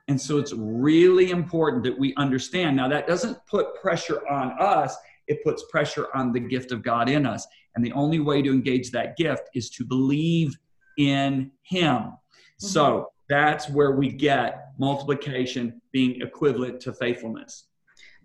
And 0.07 0.21
so 0.21 0.39
it's 0.39 0.53
really 0.53 1.31
important 1.31 1.83
that 1.85 1.99
we 1.99 2.15
understand. 2.15 2.77
Now, 2.77 2.89
that 2.89 3.09
doesn't 3.09 3.37
put 3.47 3.75
pressure 3.81 4.27
on 4.29 4.53
us, 4.61 4.97
it 5.27 5.43
puts 5.45 5.65
pressure 5.71 6.07
on 6.15 6.33
the 6.33 6.41
gift 6.41 6.71
of 6.73 6.83
God 6.83 7.09
in 7.09 7.27
us. 7.27 7.47
And 7.75 7.85
the 7.85 7.93
only 7.93 8.21
way 8.21 8.43
to 8.43 8.51
engage 8.51 8.91
that 8.91 9.17
gift 9.17 9.49
is 9.55 9.71
to 9.71 9.85
believe 9.85 10.59
in 10.99 11.53
Him. 11.63 11.97
Mm-hmm. 11.97 12.67
So 12.67 13.13
that's 13.29 13.69
where 13.69 13.93
we 13.93 14.11
get 14.11 14.73
multiplication 14.79 15.81
being 15.93 16.21
equivalent 16.23 16.81
to 16.81 16.93
faithfulness. 16.93 17.68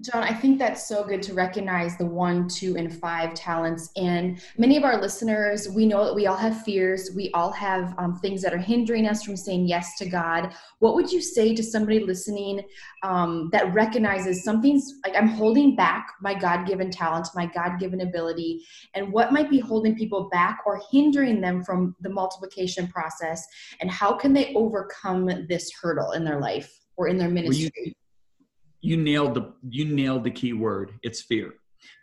John, 0.02 0.24
I 0.24 0.34
think 0.34 0.58
that's 0.58 0.88
so 0.88 1.04
good 1.04 1.22
to 1.24 1.34
recognize 1.34 1.98
the 1.98 2.06
one, 2.06 2.48
two, 2.48 2.76
and 2.78 2.94
five 2.94 3.34
talents. 3.36 3.92
And 3.96 4.42
many 4.58 4.76
of 4.76 4.84
our 4.84 5.00
listeners, 5.00 5.70
we 5.70 5.86
know 5.86 6.04
that 6.04 6.16
we 6.16 6.26
all 6.26 6.36
have 6.36 6.64
fears. 6.64 7.12
We 7.16 7.30
all 7.34 7.52
have 7.52 7.94
um, 7.98 8.16
things 8.16 8.42
that 8.42 8.54
are 8.54 8.58
hindering 8.58 9.08
us 9.08 9.24
from 9.24 9.38
saying 9.38 9.68
yes 9.68 9.98
to 10.00 10.10
God. 10.10 10.54
What 10.80 10.96
would 10.96 11.12
you 11.12 11.22
say 11.22 11.56
to 11.56 11.64
somebody 11.64 12.00
listening 12.00 12.64
um, 13.04 13.50
that 13.52 13.74
recognizes 13.74 14.44
something's 14.44 14.96
like 15.06 15.16
I'm 15.16 15.28
holding 15.28 15.76
back 15.76 16.14
my 16.22 16.34
God 16.34 16.66
given 16.66 16.90
talent, 16.90 17.28
my 17.36 17.46
God 17.46 17.80
given 17.80 18.02
ability, 18.02 18.66
and 18.96 19.12
what 19.14 19.32
might 19.32 19.50
be 19.50 19.60
holding 19.60 19.96
people 19.96 20.28
back 20.32 20.60
or 20.66 20.82
hindering 20.92 21.40
them 21.40 21.64
from 21.64 21.96
the 22.02 22.10
multiplication 22.10 22.88
process? 22.88 23.46
And 23.80 23.92
how 23.92 24.14
can 24.14 24.34
they 24.34 24.54
overcome 24.56 25.46
this 25.48 25.72
hurdle 25.72 26.12
in 26.12 26.24
their 26.24 26.40
life 26.40 26.80
or 26.98 27.08
in 27.08 27.18
their 27.18 27.30
ministry? 27.30 27.96
You 28.84 28.98
nailed 28.98 29.34
the 29.34 29.54
you 29.68 29.86
nailed 29.86 30.26
the 30.26 30.32
key 30.32 30.54
word. 30.54 30.92
It's 31.02 31.22
fear. 31.22 31.54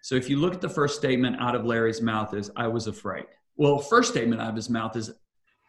So 0.02 0.14
if 0.14 0.28
you 0.30 0.38
look 0.38 0.54
at 0.54 0.62
the 0.62 0.68
first 0.68 0.96
statement 0.96 1.36
out 1.38 1.54
of 1.54 1.64
Larry's 1.64 2.00
mouth 2.00 2.34
is 2.34 2.50
I 2.56 2.66
was 2.66 2.86
afraid. 2.86 3.26
Well, 3.56 3.78
first 3.78 4.10
statement 4.10 4.40
out 4.40 4.48
of 4.48 4.56
his 4.56 4.70
mouth 4.70 4.96
is 4.96 5.12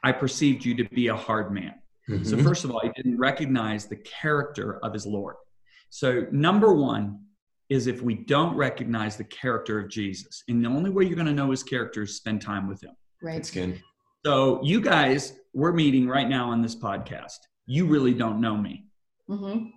I 0.03 0.13
perceived 0.13 0.63
you 0.63 0.74
to 0.75 0.86
be 0.86 1.08
a 1.08 1.15
hard 1.15 1.51
man. 1.51 1.75
Mm-hmm. 2.10 2.24
So 2.24 2.38
first 2.38 2.63
of 2.63 2.72
all, 2.72 2.80
he 2.82 2.89
didn't 2.96 3.18
recognize 3.18 3.88
the 3.88 3.98
character 3.98 4.80
of 4.84 4.94
his 4.94 5.06
Lord. 5.06 5.36
So 5.89 6.25
number 6.32 6.74
1 6.74 7.20
is 7.70 7.88
if 7.88 8.01
we 8.01 8.15
don't 8.15 8.56
recognize 8.56 9.18
the 9.18 9.25
character 9.25 9.80
of 9.80 9.89
Jesus. 9.89 10.44
And 10.48 10.63
the 10.63 10.70
only 10.70 10.89
way 10.89 11.03
you're 11.03 11.15
going 11.15 11.27
to 11.27 11.34
know 11.34 11.51
his 11.51 11.63
character 11.63 12.03
is 12.03 12.15
spend 12.15 12.41
time 12.41 12.68
with 12.68 12.82
him. 12.82 12.96
Right. 13.22 13.36
That's 13.36 13.51
good. 13.51 13.82
So 14.25 14.62
you 14.63 14.80
guys, 14.82 15.34
we're 15.53 15.74
meeting 15.74 16.08
right 16.08 16.27
now 16.27 16.50
on 16.50 16.62
this 16.62 16.75
podcast. 16.75 17.38
You 17.65 17.86
really 17.86 18.13
don't 18.13 18.39
know 18.39 18.56
me. 18.56 18.86
Mm-hmm 19.30 19.68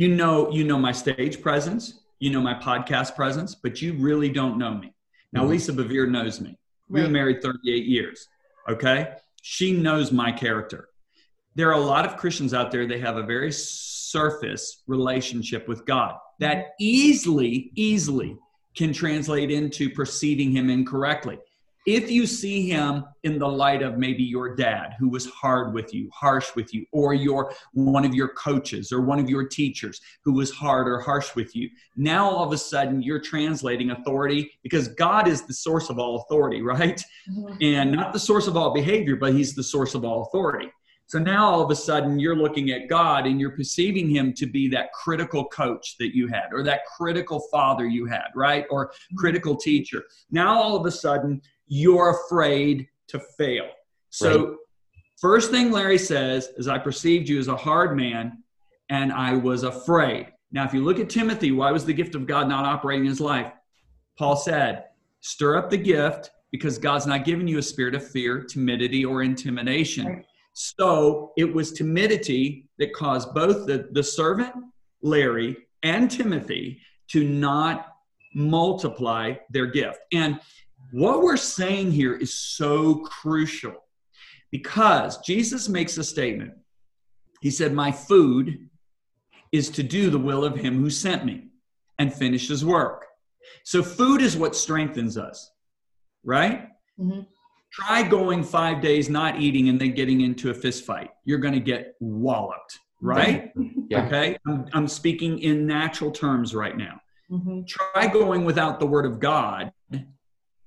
you 0.00 0.08
know 0.08 0.50
you 0.50 0.64
know 0.64 0.78
my 0.78 0.92
stage 0.92 1.42
presence 1.42 2.00
you 2.20 2.30
know 2.30 2.40
my 2.40 2.54
podcast 2.54 3.14
presence 3.14 3.54
but 3.54 3.82
you 3.82 3.92
really 3.92 4.30
don't 4.30 4.56
know 4.56 4.74
me. 4.74 4.94
Now 5.30 5.42
mm-hmm. 5.42 5.50
lisa 5.50 5.72
bevere 5.74 6.10
knows 6.10 6.40
me. 6.40 6.58
We've 6.88 7.04
been 7.04 7.12
married 7.12 7.42
38 7.42 7.84
years 7.84 8.26
okay? 8.68 9.12
She 9.42 9.72
knows 9.72 10.10
my 10.10 10.32
character. 10.32 10.88
There 11.54 11.68
are 11.68 11.80
a 11.80 11.86
lot 11.94 12.06
of 12.06 12.16
christians 12.16 12.54
out 12.54 12.70
there 12.70 12.86
they 12.86 12.98
have 12.98 13.18
a 13.18 13.22
very 13.22 13.52
surface 13.52 14.82
relationship 14.86 15.68
with 15.68 15.84
god 15.84 16.16
that 16.38 16.56
mm-hmm. 16.56 16.72
easily 16.78 17.70
easily 17.74 18.38
can 18.74 18.94
translate 18.94 19.50
into 19.50 19.90
perceiving 19.90 20.50
him 20.50 20.70
incorrectly 20.70 21.38
if 21.96 22.10
you 22.10 22.26
see 22.26 22.68
him 22.68 23.04
in 23.24 23.38
the 23.38 23.46
light 23.46 23.82
of 23.82 23.98
maybe 23.98 24.22
your 24.22 24.54
dad 24.54 24.94
who 24.98 25.08
was 25.08 25.26
hard 25.26 25.74
with 25.74 25.92
you 25.92 26.08
harsh 26.12 26.54
with 26.54 26.72
you 26.72 26.84
or 26.92 27.14
your 27.14 27.52
one 27.72 28.04
of 28.04 28.14
your 28.14 28.28
coaches 28.28 28.92
or 28.92 29.00
one 29.00 29.18
of 29.18 29.28
your 29.28 29.46
teachers 29.46 30.00
who 30.24 30.32
was 30.32 30.50
hard 30.50 30.88
or 30.88 31.00
harsh 31.00 31.34
with 31.34 31.54
you 31.56 31.68
now 31.96 32.28
all 32.28 32.44
of 32.44 32.52
a 32.52 32.58
sudden 32.58 33.02
you're 33.02 33.20
translating 33.20 33.90
authority 33.90 34.50
because 34.62 34.88
god 34.88 35.26
is 35.26 35.42
the 35.42 35.54
source 35.54 35.90
of 35.90 35.98
all 35.98 36.16
authority 36.22 36.62
right 36.74 37.02
mm-hmm. 37.30 37.54
and 37.60 37.92
not 37.92 38.12
the 38.12 38.18
source 38.18 38.46
of 38.46 38.56
all 38.56 38.72
behavior 38.72 39.16
but 39.16 39.32
he's 39.32 39.54
the 39.54 39.62
source 39.62 39.94
of 39.94 40.04
all 40.04 40.22
authority 40.22 40.70
so 41.10 41.18
now 41.18 41.50
all 41.50 41.60
of 41.60 41.72
a 41.72 41.74
sudden 41.74 42.20
you're 42.20 42.36
looking 42.36 42.70
at 42.70 42.88
God 42.88 43.26
and 43.26 43.40
you're 43.40 43.56
perceiving 43.56 44.08
him 44.08 44.32
to 44.34 44.46
be 44.46 44.68
that 44.68 44.92
critical 44.92 45.44
coach 45.46 45.96
that 45.98 46.14
you 46.14 46.28
had 46.28 46.52
or 46.52 46.62
that 46.62 46.82
critical 46.84 47.40
father 47.50 47.84
you 47.84 48.06
had, 48.06 48.28
right? 48.36 48.64
Or 48.70 48.86
mm-hmm. 48.86 49.16
critical 49.16 49.56
teacher. 49.56 50.04
Now 50.30 50.54
all 50.54 50.76
of 50.76 50.86
a 50.86 50.90
sudden 50.92 51.42
you're 51.70 52.20
afraid 52.26 52.88
to 53.08 53.20
fail. 53.38 53.70
So, 54.10 54.44
right. 54.44 54.56
first 55.20 55.50
thing 55.50 55.70
Larry 55.70 55.98
says 55.98 56.50
is, 56.58 56.68
I 56.68 56.78
perceived 56.78 57.28
you 57.28 57.38
as 57.38 57.48
a 57.48 57.56
hard 57.56 57.96
man 57.96 58.42
and 58.90 59.12
I 59.12 59.34
was 59.36 59.62
afraid. 59.62 60.26
Now, 60.52 60.64
if 60.64 60.74
you 60.74 60.84
look 60.84 60.98
at 60.98 61.08
Timothy, 61.08 61.52
why 61.52 61.70
was 61.70 61.86
the 61.86 61.94
gift 61.94 62.16
of 62.16 62.26
God 62.26 62.48
not 62.48 62.64
operating 62.64 63.04
in 63.04 63.10
his 63.10 63.20
life? 63.20 63.52
Paul 64.18 64.36
said, 64.36 64.86
stir 65.20 65.56
up 65.56 65.70
the 65.70 65.78
gift 65.78 66.30
because 66.50 66.76
God's 66.76 67.06
not 67.06 67.24
giving 67.24 67.46
you 67.46 67.58
a 67.58 67.62
spirit 67.62 67.94
of 67.94 68.06
fear, 68.06 68.42
timidity, 68.42 69.04
or 69.04 69.22
intimidation. 69.22 70.06
Right. 70.06 70.24
So 70.54 71.32
it 71.36 71.54
was 71.54 71.70
timidity 71.70 72.68
that 72.78 72.92
caused 72.92 73.32
both 73.32 73.68
the, 73.68 73.88
the 73.92 74.02
servant, 74.02 74.52
Larry, 75.02 75.56
and 75.84 76.10
Timothy 76.10 76.80
to 77.12 77.22
not 77.22 77.86
multiply 78.34 79.34
their 79.50 79.66
gift. 79.66 80.00
And 80.12 80.40
what 80.92 81.22
we're 81.22 81.36
saying 81.36 81.92
here 81.92 82.14
is 82.14 82.34
so 82.34 82.96
crucial 82.96 83.74
because 84.50 85.18
Jesus 85.18 85.68
makes 85.68 85.96
a 85.98 86.04
statement. 86.04 86.52
He 87.40 87.50
said, 87.50 87.72
My 87.72 87.92
food 87.92 88.68
is 89.52 89.68
to 89.70 89.82
do 89.82 90.10
the 90.10 90.18
will 90.18 90.44
of 90.44 90.56
him 90.56 90.78
who 90.80 90.90
sent 90.90 91.24
me 91.24 91.48
and 91.98 92.12
finish 92.12 92.48
his 92.48 92.64
work. 92.64 93.06
So, 93.64 93.82
food 93.82 94.20
is 94.20 94.36
what 94.36 94.56
strengthens 94.56 95.16
us, 95.16 95.50
right? 96.24 96.68
Mm-hmm. 96.98 97.20
Try 97.72 98.02
going 98.02 98.42
five 98.42 98.80
days 98.80 99.08
not 99.08 99.38
eating 99.40 99.68
and 99.68 99.80
then 99.80 99.92
getting 99.94 100.22
into 100.22 100.50
a 100.50 100.54
fist 100.54 100.84
fight. 100.84 101.10
You're 101.24 101.38
going 101.38 101.54
to 101.54 101.60
get 101.60 101.94
walloped, 102.00 102.78
right? 103.00 103.52
Yeah. 103.90 104.06
Okay. 104.06 104.38
I'm, 104.46 104.66
I'm 104.72 104.86
speaking 104.86 105.40
in 105.40 105.66
natural 105.66 106.12
terms 106.12 106.54
right 106.54 106.76
now. 106.76 107.00
Mhm. 107.28 107.66
Try 107.66 108.06
going 108.06 108.44
without 108.44 108.78
the 108.78 108.86
word 108.86 109.04
of 109.04 109.18
God. 109.18 109.72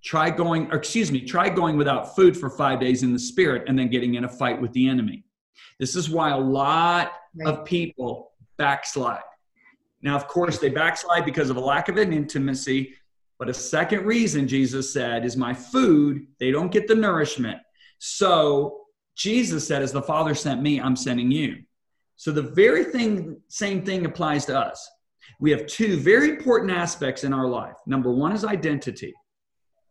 Try 0.03 0.29
going, 0.29 0.69
or 0.71 0.77
excuse 0.77 1.11
me, 1.11 1.21
try 1.21 1.49
going 1.49 1.77
without 1.77 2.15
food 2.15 2.35
for 2.37 2.49
five 2.49 2.79
days 2.79 3.03
in 3.03 3.13
the 3.13 3.19
spirit 3.19 3.63
and 3.67 3.77
then 3.79 3.89
getting 3.89 4.15
in 4.15 4.25
a 4.25 4.29
fight 4.29 4.61
with 4.61 4.73
the 4.73 4.87
enemy. 4.87 5.23
This 5.79 5.95
is 5.95 6.09
why 6.09 6.31
a 6.31 6.37
lot 6.37 7.13
Right. 7.35 7.47
of 7.47 7.65
people 7.65 8.31
backslide. 8.57 9.23
Now, 10.01 10.15
of 10.15 10.27
course, 10.27 10.59
they 10.59 10.69
backslide 10.69 11.25
because 11.25 11.49
of 11.49 11.55
a 11.57 11.59
lack 11.61 11.89
of 11.89 11.97
an 11.97 12.13
intimacy. 12.13 12.93
But 13.39 13.49
a 13.49 13.53
second 13.53 14.05
reason 14.05 14.47
Jesus 14.47 14.93
said 14.93 15.25
is 15.25 15.35
my 15.35 15.53
food, 15.53 16.27
they 16.39 16.51
don't 16.51 16.71
get 16.71 16.87
the 16.87 16.95
nourishment. 16.95 17.59
So 17.97 18.81
Jesus 19.15 19.65
said, 19.67 19.81
as 19.81 19.91
the 19.91 20.01
Father 20.01 20.35
sent 20.35 20.61
me, 20.61 20.79
I'm 20.79 20.95
sending 20.95 21.31
you. 21.31 21.63
So 22.17 22.31
the 22.31 22.41
very 22.41 22.83
thing, 22.83 23.41
same 23.47 23.83
thing 23.83 24.05
applies 24.05 24.45
to 24.45 24.59
us. 24.59 24.87
We 25.39 25.51
have 25.51 25.65
two 25.65 25.97
very 25.97 26.29
important 26.29 26.71
aspects 26.71 27.23
in 27.23 27.33
our 27.33 27.47
life. 27.47 27.75
Number 27.87 28.11
one 28.13 28.33
is 28.33 28.45
identity, 28.45 29.13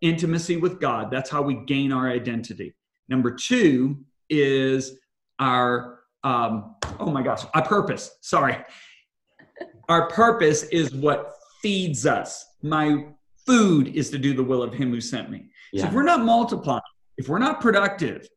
intimacy 0.03 0.57
with 0.57 0.81
God. 0.81 1.11
That's 1.11 1.31
how 1.31 1.41
we 1.43 1.65
gain 1.65 1.93
our 1.93 2.11
identity. 2.11 2.75
Number 3.09 3.31
two 3.31 4.05
is 4.29 4.99
our, 5.39 6.01
um, 6.25 6.77
oh 7.01 7.11
my 7.11 7.23
gosh, 7.23 7.45
our 7.55 7.65
purpose. 7.65 8.19
Sorry. 8.21 8.59
Our 9.89 10.09
purpose 10.09 10.65
is 10.65 10.93
what 10.95 11.35
feeds 11.63 12.07
us. 12.07 12.45
My 12.63 13.07
food 13.47 13.89
is 13.89 14.11
to 14.11 14.19
do 14.19 14.35
the 14.35 14.43
will 14.43 14.63
of 14.63 14.75
Him 14.75 14.91
who 14.91 15.01
sent 15.01 15.31
me. 15.31 15.51
So 15.75 15.87
if 15.87 15.93
we're 15.93 16.03
not 16.03 16.21
multiplying, 16.21 16.83
if 17.17 17.29
we're 17.29 17.39
not 17.39 17.61
productive, 17.61 18.29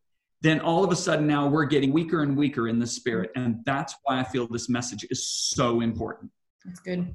then 0.41 0.60
all 0.60 0.84
of 0.84 0.91
a 0.91 0.95
sudden 0.95 1.27
now 1.27 1.48
we're 1.48 1.65
getting 1.65 1.91
weaker 1.91 2.22
and 2.24 2.38
weaker 2.38 2.67
in 2.67 2.79
the 2.79 2.88
spirit. 2.88 3.31
And 3.36 3.60
that's 3.65 3.95
why 4.03 4.19
I 4.19 4.24
feel 4.24 4.48
this 4.48 4.69
message 4.69 5.05
is 5.10 5.25
so 5.25 5.81
important. 5.81 6.31
That's 6.65 6.79
good. 6.79 7.13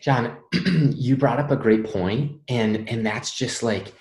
John, 0.00 0.36
you 0.94 1.16
brought 1.16 1.38
up 1.38 1.50
a 1.50 1.56
great 1.56 1.84
point, 1.84 2.40
and 2.48 2.88
and 2.88 3.04
that's 3.04 3.36
just 3.36 3.62
like 3.62 3.92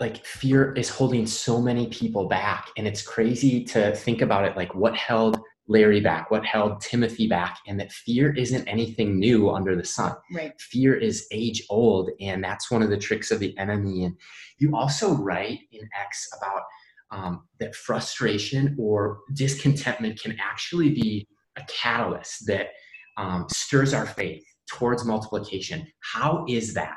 like 0.00 0.24
fear 0.24 0.72
is 0.74 0.88
holding 0.88 1.26
so 1.26 1.60
many 1.60 1.88
people 1.88 2.28
back, 2.28 2.68
and 2.76 2.86
it's 2.86 3.02
crazy 3.02 3.64
to 3.64 3.94
think 3.94 4.22
about 4.22 4.44
it. 4.44 4.56
Like 4.56 4.74
what 4.74 4.96
held 4.96 5.40
Larry 5.66 6.00
back, 6.00 6.30
what 6.30 6.46
held 6.46 6.80
Timothy 6.80 7.28
back, 7.28 7.58
and 7.66 7.78
that 7.78 7.92
fear 7.92 8.32
isn't 8.34 8.66
anything 8.66 9.18
new 9.18 9.50
under 9.50 9.76
the 9.76 9.84
sun. 9.84 10.14
Right. 10.32 10.58
Fear 10.60 10.96
is 10.96 11.26
age 11.30 11.62
old, 11.68 12.10
and 12.20 12.42
that's 12.42 12.70
one 12.70 12.82
of 12.82 12.88
the 12.88 12.96
tricks 12.96 13.30
of 13.30 13.40
the 13.40 13.56
enemy. 13.58 14.04
And 14.04 14.16
you 14.58 14.74
also 14.74 15.12
write 15.12 15.60
in 15.72 15.88
X 16.00 16.28
about 16.38 16.62
um, 17.10 17.42
that 17.60 17.74
frustration 17.74 18.76
or 18.78 19.20
discontentment 19.34 20.20
can 20.20 20.36
actually 20.40 20.90
be 20.90 21.26
a 21.56 21.62
catalyst 21.68 22.46
that 22.46 22.68
um, 23.18 23.46
stirs 23.50 23.92
our 23.92 24.06
faith 24.06 24.44
towards 24.70 25.04
multiplication. 25.04 25.86
How 26.00 26.46
is 26.48 26.72
that? 26.74 26.96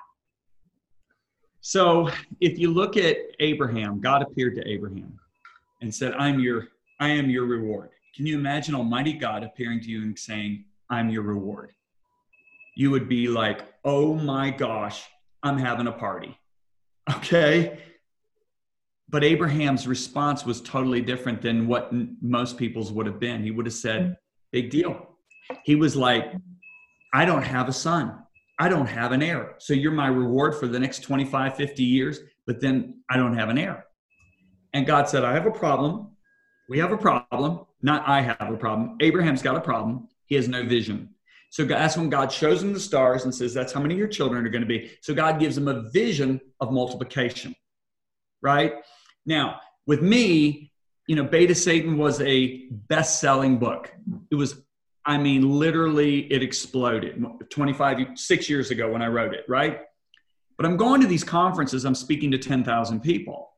So 1.62 2.10
if 2.40 2.58
you 2.58 2.72
look 2.72 2.96
at 2.96 3.18
Abraham, 3.40 4.00
God 4.00 4.22
appeared 4.22 4.56
to 4.56 4.68
Abraham 4.68 5.20
and 5.82 5.94
said, 5.94 6.14
I'm 6.14 6.40
your, 6.40 6.70
I 7.00 7.10
am 7.10 7.30
your 7.30 7.46
reward. 7.46 7.90
Can 8.16 8.26
you 8.26 8.38
imagine 8.38 8.76
Almighty 8.76 9.14
God 9.14 9.44
appearing 9.44 9.82
to 9.82 9.90
you 9.90 10.02
and 10.02 10.18
saying, 10.18 10.66
I'm 10.90 11.10
your 11.10 11.24
reward? 11.24 11.72
You 12.76 12.92
would 12.92 13.10
be 13.10 13.28
like, 13.28 13.66
oh 13.84 14.16
my 14.16 14.50
gosh, 14.50 15.04
I'm 15.44 15.58
having 15.58 15.88
a 15.88 15.92
party. 15.92 16.38
Okay. 17.16 17.80
But 19.10 19.24
Abraham's 19.24 19.88
response 19.88 20.46
was 20.46 20.62
totally 20.62 21.02
different 21.02 21.42
than 21.42 21.68
what 21.68 21.92
most 22.22 22.58
people's 22.58 22.92
would 22.92 23.06
have 23.06 23.20
been. 23.20 23.44
He 23.44 23.52
would 23.52 23.66
have 23.66 23.74
said, 23.74 24.18
big 24.52 24.70
deal. 24.70 25.11
He 25.64 25.76
was 25.76 25.96
like, 25.96 26.34
I 27.14 27.26
don't 27.26 27.44
have 27.44 27.68
a 27.68 27.74
son. 27.74 28.18
I 28.60 28.70
don't 28.70 28.86
have 28.86 29.12
an 29.12 29.24
heir. 29.24 29.56
So 29.58 29.74
you're 29.74 29.92
my 29.92 30.08
reward 30.08 30.56
for 30.56 30.68
the 30.68 30.80
next 30.80 31.00
25, 31.00 31.56
50 31.56 31.84
years, 31.84 32.20
but 32.46 32.62
then 32.62 33.02
I 33.10 33.18
don't 33.18 33.36
have 33.36 33.50
an 33.50 33.58
heir. 33.58 33.86
And 34.74 34.86
God 34.86 35.10
said, 35.10 35.24
I 35.24 35.34
have 35.34 35.46
a 35.46 35.52
problem. 35.52 36.12
We 36.70 36.80
have 36.80 36.92
a 36.92 36.98
problem. 36.98 37.66
Not 37.82 38.08
I 38.08 38.22
have 38.22 38.52
a 38.52 38.58
problem. 38.58 38.98
Abraham's 39.02 39.42
got 39.42 39.56
a 39.56 39.62
problem. 39.62 40.08
He 40.26 40.36
has 40.36 40.48
no 40.48 40.64
vision. 40.64 41.10
So 41.50 41.66
that's 41.66 41.98
when 41.98 42.10
God 42.10 42.32
shows 42.32 42.64
him 42.64 42.72
the 42.72 42.80
stars 42.80 43.26
and 43.26 43.36
says, 43.36 43.54
That's 43.54 43.74
how 43.74 43.82
many 43.82 43.96
of 43.96 44.00
your 44.00 44.08
children 44.08 44.46
are 44.46 44.50
going 44.50 44.62
to 44.62 44.68
be. 44.68 44.92
So 45.02 45.14
God 45.14 45.40
gives 45.40 45.58
him 45.58 45.68
a 45.68 45.90
vision 45.90 46.40
of 46.62 46.72
multiplication. 46.72 47.54
Right? 48.42 48.76
Now, 49.26 49.60
with 49.86 50.02
me, 50.02 50.72
you 51.08 51.16
know, 51.16 51.26
Bait 51.26 51.52
of 51.52 51.58
Satan 51.58 51.98
was 51.98 52.22
a 52.22 52.68
best 52.70 53.20
selling 53.20 53.58
book. 53.58 53.92
It 54.32 54.36
was 54.36 54.64
I 55.06 55.18
mean, 55.18 55.50
literally, 55.50 56.32
it 56.32 56.44
exploded 56.44 57.24
25, 57.50 58.20
six 58.20 58.50
years 58.50 58.72
ago 58.72 58.92
when 58.92 59.02
I 59.02 59.08
wrote 59.08 59.34
it, 59.34 59.46
right? 59.48 59.82
But 60.58 60.66
I'm 60.66 60.78
going 60.78 61.02
to 61.02 61.08
these 61.08 61.24
conferences, 61.24 61.86
I'm 61.86 61.96
speaking 61.96 62.32
to 62.32 62.38
10,000 62.38 63.00
people, 63.02 63.50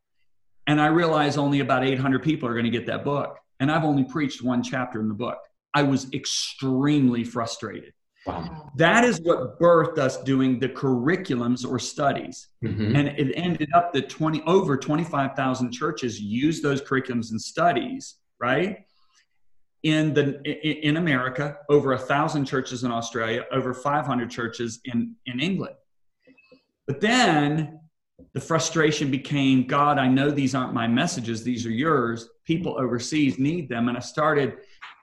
and 0.67 0.79
I 0.79 0.88
realize 0.88 1.38
only 1.38 1.60
about 1.60 1.84
800 1.84 2.23
people 2.23 2.47
are 2.47 2.53
going 2.53 2.65
to 2.65 2.71
get 2.71 2.86
that 2.88 3.03
book. 3.03 3.38
And 3.60 3.71
I've 3.71 3.84
only 3.84 4.03
preached 4.03 4.41
one 4.41 4.63
chapter 4.63 5.01
in 5.01 5.10
the 5.10 5.13
book. 5.13 5.38
I 5.73 5.84
was 5.84 6.12
extremely 6.13 7.23
frustrated. 7.23 7.93
Wow. 8.25 8.71
That 8.77 9.03
is 9.03 9.19
what 9.21 9.60
birthed 9.60 9.97
us 9.97 10.21
doing 10.23 10.60
the 10.60 10.69
curriculums 10.69 11.69
or 11.69 11.77
studies. 11.77 12.47
Mhm. 12.63 12.95
And 12.97 13.08
it 13.10 13.34
ended 13.36 13.69
up 13.73 13.91
that 13.93 14.08
20 14.08 14.41
over 14.43 14.77
25,000 14.77 15.71
churches 15.71 16.21
use 16.21 16.62
those 16.62 16.82
curriculums 16.82 17.32
and 17.32 17.41
studies, 17.41 18.15
right? 18.39 18.86
In 19.84 20.13
the 20.13 20.41
in 20.88 20.98
America, 20.98 21.58
over 21.69 21.91
a 21.91 21.98
thousand 21.98 22.46
churches 22.46 22.86
in 22.86 22.91
Australia, 22.91 23.46
over 23.52 23.74
500 23.74 24.30
churches 24.30 24.80
in 24.86 25.15
in 25.26 25.41
England. 25.41 25.76
But 26.88 27.02
then 27.02 27.80
the 28.34 28.39
frustration 28.39 29.12
became, 29.12 29.67
God, 29.67 29.98
I 29.98 30.08
know 30.08 30.32
these 30.32 30.56
aren't 30.56 30.74
my 30.74 30.88
messages; 30.88 31.43
these 31.43 31.65
are 31.65 31.72
yours. 31.72 32.30
People 32.46 32.78
overseas 32.80 33.38
need 33.38 33.67
them, 33.67 33.89
and 33.89 33.98
I 33.98 34.02
started 34.02 34.58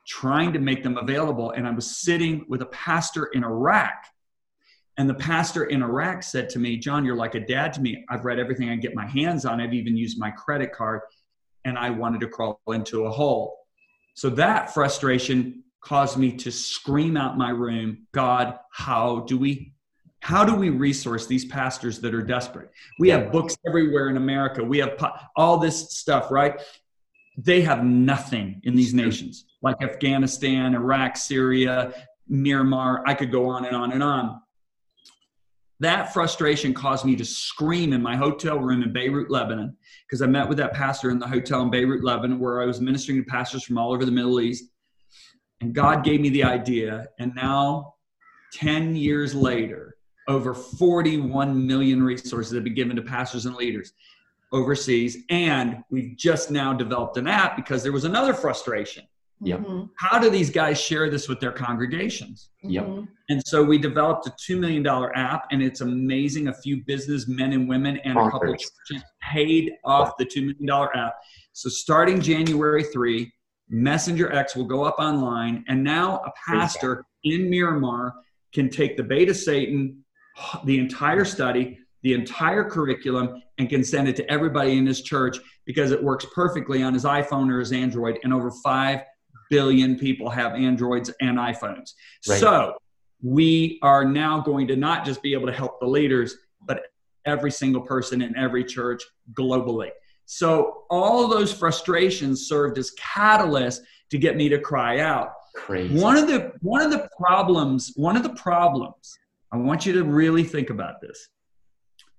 trying 0.07 0.53
to 0.55 0.59
make 0.59 0.83
them 0.83 0.97
available. 0.97 1.51
And 1.51 1.67
I 1.67 1.71
was 1.71 1.99
sitting 1.99 2.47
with 2.49 2.63
a 2.63 2.67
pastor 2.67 3.27
in 3.27 3.45
Iraq 3.45 4.03
and 5.01 5.09
the 5.09 5.15
pastor 5.15 5.65
in 5.65 5.83
Iraq 5.83 6.23
said 6.23 6.51
to 6.51 6.59
me, 6.59 6.77
John, 6.77 7.07
you're 7.07 7.17
like 7.17 7.35
a 7.35 7.41
dad 7.41 7.73
to 7.73 7.81
me. 7.81 8.05
I've 8.11 8.27
read 8.27 8.39
everything 8.39 8.69
I 8.69 8.77
get 8.77 8.95
my 8.95 9.07
hands 9.07 9.47
on. 9.47 9.59
I've 9.59 9.73
even 9.73 9.97
used 9.97 10.19
my 10.19 10.31
credit 10.31 10.73
card, 10.73 11.01
and 11.65 11.79
I 11.79 11.89
wanted 11.89 12.21
to 12.21 12.29
crawl 12.29 12.61
into 12.69 13.07
a 13.07 13.11
hole. 13.11 13.60
So 14.21 14.29
that 14.29 14.75
frustration 14.75 15.65
caused 15.81 16.19
me 16.19 16.33
to 16.33 16.53
scream 16.53 17.17
out 17.17 17.39
my 17.39 17.49
room, 17.49 18.07
God, 18.13 18.59
how 18.71 19.21
do 19.21 19.39
we 19.39 19.73
how 20.21 20.45
do 20.45 20.55
we 20.55 20.69
resource 20.69 21.27
these 21.27 21.47
pastors 21.47 22.01
that 22.01 22.13
are 22.13 22.21
desperate? 22.21 22.71
We 22.99 23.09
have 23.09 23.33
books 23.33 23.57
everywhere 23.67 24.11
in 24.11 24.19
America. 24.19 24.63
We 24.63 24.77
have 24.77 24.99
po- 24.99 25.15
all 25.37 25.57
this 25.57 25.97
stuff, 25.97 26.31
right? 26.31 26.61
They 27.39 27.63
have 27.63 27.83
nothing 27.83 28.61
in 28.65 28.77
these 28.77 28.93
nations 28.93 29.47
like 29.63 29.83
Afghanistan, 29.83 30.75
Iraq, 30.75 31.17
Syria, 31.17 31.95
Myanmar. 32.31 33.03
I 33.07 33.15
could 33.15 33.33
go 33.33 33.49
on 33.49 33.65
and 33.65 33.75
on 33.75 33.91
and 33.93 34.03
on 34.03 34.39
that 35.81 36.13
frustration 36.13 36.75
caused 36.75 37.07
me 37.07 37.17
to 37.17 37.25
scream 37.25 37.95
in 37.95 38.03
my 38.03 38.15
hotel 38.15 38.59
room 38.59 38.83
in 38.83 38.93
Beirut, 38.93 39.31
Lebanon, 39.31 39.77
because 40.07 40.21
I 40.21 40.27
met 40.27 40.49
with 40.49 40.59
that 40.59 40.75
pastor 40.75 41.11
in 41.11 41.19
the 41.19 41.27
hotel 41.27 41.63
in 41.63 41.71
Beirut, 41.71 42.05
Lebanon, 42.05 42.39
where 42.39 42.63
I 42.63 42.67
was 42.67 42.81
ministering 42.81 43.25
to 43.25 43.31
pastors 43.31 43.65
from 43.65 43.79
all 43.79 43.93
over 43.93 44.05
the 44.05 44.13
Middle 44.13 44.41
East. 44.41 44.65
And 45.63 45.75
God 45.75 46.05
gave 46.05 46.21
me 46.21 46.29
the 46.29 46.45
idea. 46.45 47.07
And 47.19 47.35
now, 47.35 47.95
10 48.53 48.95
years 48.95 49.35
later, 49.35 49.97
over 50.29 50.55
41 50.55 51.67
million 51.67 52.03
resources 52.03 52.53
have 52.53 52.65
been 52.65 52.75
given 52.75 52.97
to 52.97 53.03
pastors 53.03 53.47
and 53.47 53.57
leaders 53.57 53.93
overseas. 54.53 55.19
And 55.31 55.83
we've 55.91 56.17
just 56.17 56.51
now 56.51 56.75
developed 56.75 57.17
an 57.17 57.27
app 57.27 57.57
because 57.57 57.83
there 57.83 57.93
was 57.93 58.05
another 58.05 58.35
frustration. 58.35 59.05
Yep. 59.43 59.61
Mhm. 59.61 59.89
How 59.97 60.19
do 60.19 60.29
these 60.29 60.51
guys 60.51 60.79
share 60.81 61.09
this 61.09 61.29
with 61.29 61.41
their 61.41 61.53
congregations? 61.53 62.51
Yep. 62.63 62.87
Mhm. 62.87 63.09
And 63.31 63.43
so 63.47 63.63
we 63.65 63.79
developed 63.79 64.27
a 64.27 64.33
$2 64.47 64.59
million 64.59 64.87
app, 65.15 65.47
and 65.51 65.63
it's 65.63 65.81
amazing. 65.81 66.49
A 66.49 66.53
few 66.55 66.85
business 66.85 67.27
men 67.27 67.53
and 67.53 67.69
women 67.69 67.97
and 68.05 68.19
a 68.19 68.31
couple 68.31 68.53
of 68.53 68.59
churches 68.59 69.03
paid 69.23 69.73
off 69.85 70.17
the 70.19 70.27
$2 70.27 70.43
million 70.59 70.89
app. 70.95 71.15
So 71.53 71.71
starting 71.71 72.21
January 72.21 72.85
3, 72.85 73.33
Messenger 73.71 74.33
X 74.33 74.57
will 74.57 74.65
go 74.67 74.85
up 74.85 74.99
online, 74.99 75.65
and 75.69 75.83
now 75.83 76.17
a 76.27 76.33
pastor 76.47 77.07
in 77.25 77.49
Miramar 77.49 78.15
can 78.53 78.69
take 78.69 78.97
the 78.97 79.03
Bait 79.05 79.31
of 79.31 79.37
Satan, 79.37 80.05
the 80.65 80.79
entire 80.79 81.25
study, 81.25 81.79
the 82.03 82.15
entire 82.15 82.65
curriculum, 82.65 83.41
and 83.59 83.69
can 83.69 83.85
send 83.85 84.09
it 84.09 84.17
to 84.17 84.29
everybody 84.31 84.77
in 84.77 84.87
his 84.87 85.03
church 85.03 85.39
because 85.67 85.93
it 85.93 86.03
works 86.03 86.27
perfectly 86.35 86.83
on 86.83 86.93
his 86.95 87.05
iPhone 87.05 87.51
or 87.51 87.61
his 87.61 87.73
Android, 87.73 88.19
and 88.25 88.33
over 88.35 88.51
5 88.65 89.01
billion 89.51 89.99
people 89.99 90.31
have 90.31 90.55
Androids 90.55 91.11
and 91.21 91.37
iPhones. 91.37 91.93
Right. 92.29 92.41
So 92.41 92.75
we 93.23 93.79
are 93.83 94.05
now 94.05 94.41
going 94.41 94.67
to 94.69 94.77
not 94.77 95.05
just 95.05 95.23
be 95.23 95.35
able 95.35 95.47
to 95.47 95.53
help 95.53 95.81
the 95.81 95.87
leaders, 95.87 96.37
but 96.63 96.85
every 97.27 97.51
single 97.51 97.83
person 97.83 98.23
in 98.23 98.35
every 98.37 98.65
church 98.65 99.03
globally. 99.35 99.91
So 100.25 100.85
all 100.91 101.29
those 101.29 101.53
frustrations 101.53 102.47
served 102.47 102.79
as 102.79 102.93
catalysts 102.99 103.81
to 104.11 104.19
get 104.19 104.37
me 104.37 104.49
to 104.49 104.59
cry 104.59 105.01
out. 105.01 105.33
Crazy. 105.55 106.01
One 106.01 106.17
of 106.17 106.29
the 106.29 106.53
one 106.61 106.83
of 106.83 106.91
the 106.91 107.09
problems, 107.19 107.93
one 107.97 108.17
of 108.17 108.23
the 108.23 108.35
problems, 108.35 109.19
I 109.53 109.57
want 109.57 109.85
you 109.85 109.93
to 109.95 110.05
really 110.05 110.45
think 110.45 110.71
about 110.71 111.01
this. 111.01 111.29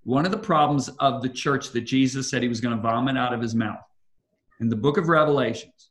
One 0.04 0.26
of 0.26 0.32
the 0.32 0.38
problems 0.38 0.88
of 1.00 1.22
the 1.22 1.28
church 1.28 1.70
that 1.70 1.82
Jesus 1.82 2.28
said 2.28 2.42
he 2.42 2.48
was 2.48 2.60
going 2.60 2.76
to 2.76 2.82
vomit 2.82 3.16
out 3.16 3.32
of 3.32 3.40
his 3.40 3.54
mouth 3.54 3.80
in 4.60 4.68
the 4.68 4.76
book 4.76 4.98
of 4.98 5.08
Revelations, 5.08 5.90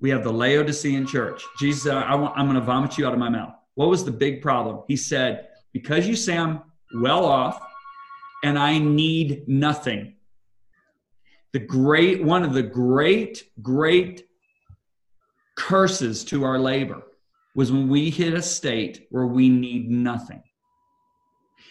we 0.00 0.10
have 0.10 0.24
the 0.24 0.32
Laodicean 0.32 1.06
church. 1.06 1.42
Jesus 1.58 1.90
I 1.90 2.14
want, 2.14 2.36
I'm 2.36 2.46
going 2.46 2.56
to 2.56 2.64
vomit 2.64 2.98
you 2.98 3.06
out 3.06 3.12
of 3.12 3.18
my 3.18 3.28
mouth. 3.28 3.54
What 3.74 3.88
was 3.88 4.04
the 4.04 4.10
big 4.10 4.42
problem? 4.42 4.82
He 4.88 4.96
said, 4.96 5.48
Because 5.72 6.06
you 6.06 6.16
say 6.16 6.36
I'm 6.36 6.62
well 6.94 7.24
off 7.24 7.60
and 8.44 8.58
I 8.58 8.78
need 8.78 9.48
nothing. 9.48 10.14
The 11.52 11.58
great, 11.60 12.22
one 12.22 12.42
of 12.42 12.52
the 12.52 12.62
great, 12.62 13.44
great 13.62 14.28
curses 15.56 16.24
to 16.24 16.44
our 16.44 16.58
labor 16.58 17.02
was 17.54 17.72
when 17.72 17.88
we 17.88 18.10
hit 18.10 18.34
a 18.34 18.42
state 18.42 19.06
where 19.10 19.26
we 19.26 19.48
need 19.48 19.90
nothing. 19.90 20.42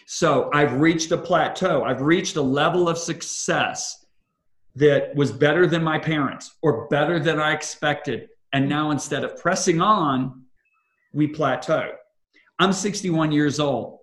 So 0.06 0.50
I've 0.52 0.80
reached 0.80 1.12
a 1.12 1.18
plateau, 1.18 1.84
I've 1.84 2.00
reached 2.00 2.36
a 2.36 2.42
level 2.42 2.88
of 2.88 2.98
success 2.98 4.05
that 4.76 5.14
was 5.14 5.32
better 5.32 5.66
than 5.66 5.82
my 5.82 5.98
parents 5.98 6.54
or 6.62 6.86
better 6.88 7.18
than 7.18 7.40
I 7.40 7.52
expected. 7.52 8.28
And 8.52 8.68
now 8.68 8.90
instead 8.90 9.24
of 9.24 9.36
pressing 9.38 9.80
on, 9.80 10.44
we 11.12 11.26
plateau. 11.26 11.92
I'm 12.58 12.72
61 12.72 13.32
years 13.32 13.58
old, 13.58 13.98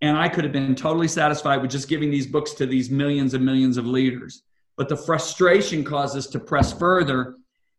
and 0.00 0.16
I 0.16 0.28
could 0.28 0.44
have 0.44 0.52
been 0.52 0.74
totally 0.74 1.08
satisfied 1.08 1.62
with 1.62 1.70
just 1.70 1.88
giving 1.88 2.10
these 2.10 2.26
books 2.26 2.52
to 2.54 2.66
these 2.66 2.90
millions 2.90 3.34
and 3.34 3.44
millions 3.44 3.76
of 3.76 3.86
leaders. 3.86 4.42
But 4.76 4.88
the 4.88 4.96
frustration 4.96 5.84
causes 5.84 6.26
us 6.26 6.32
to 6.32 6.40
press 6.40 6.72
further. 6.72 7.36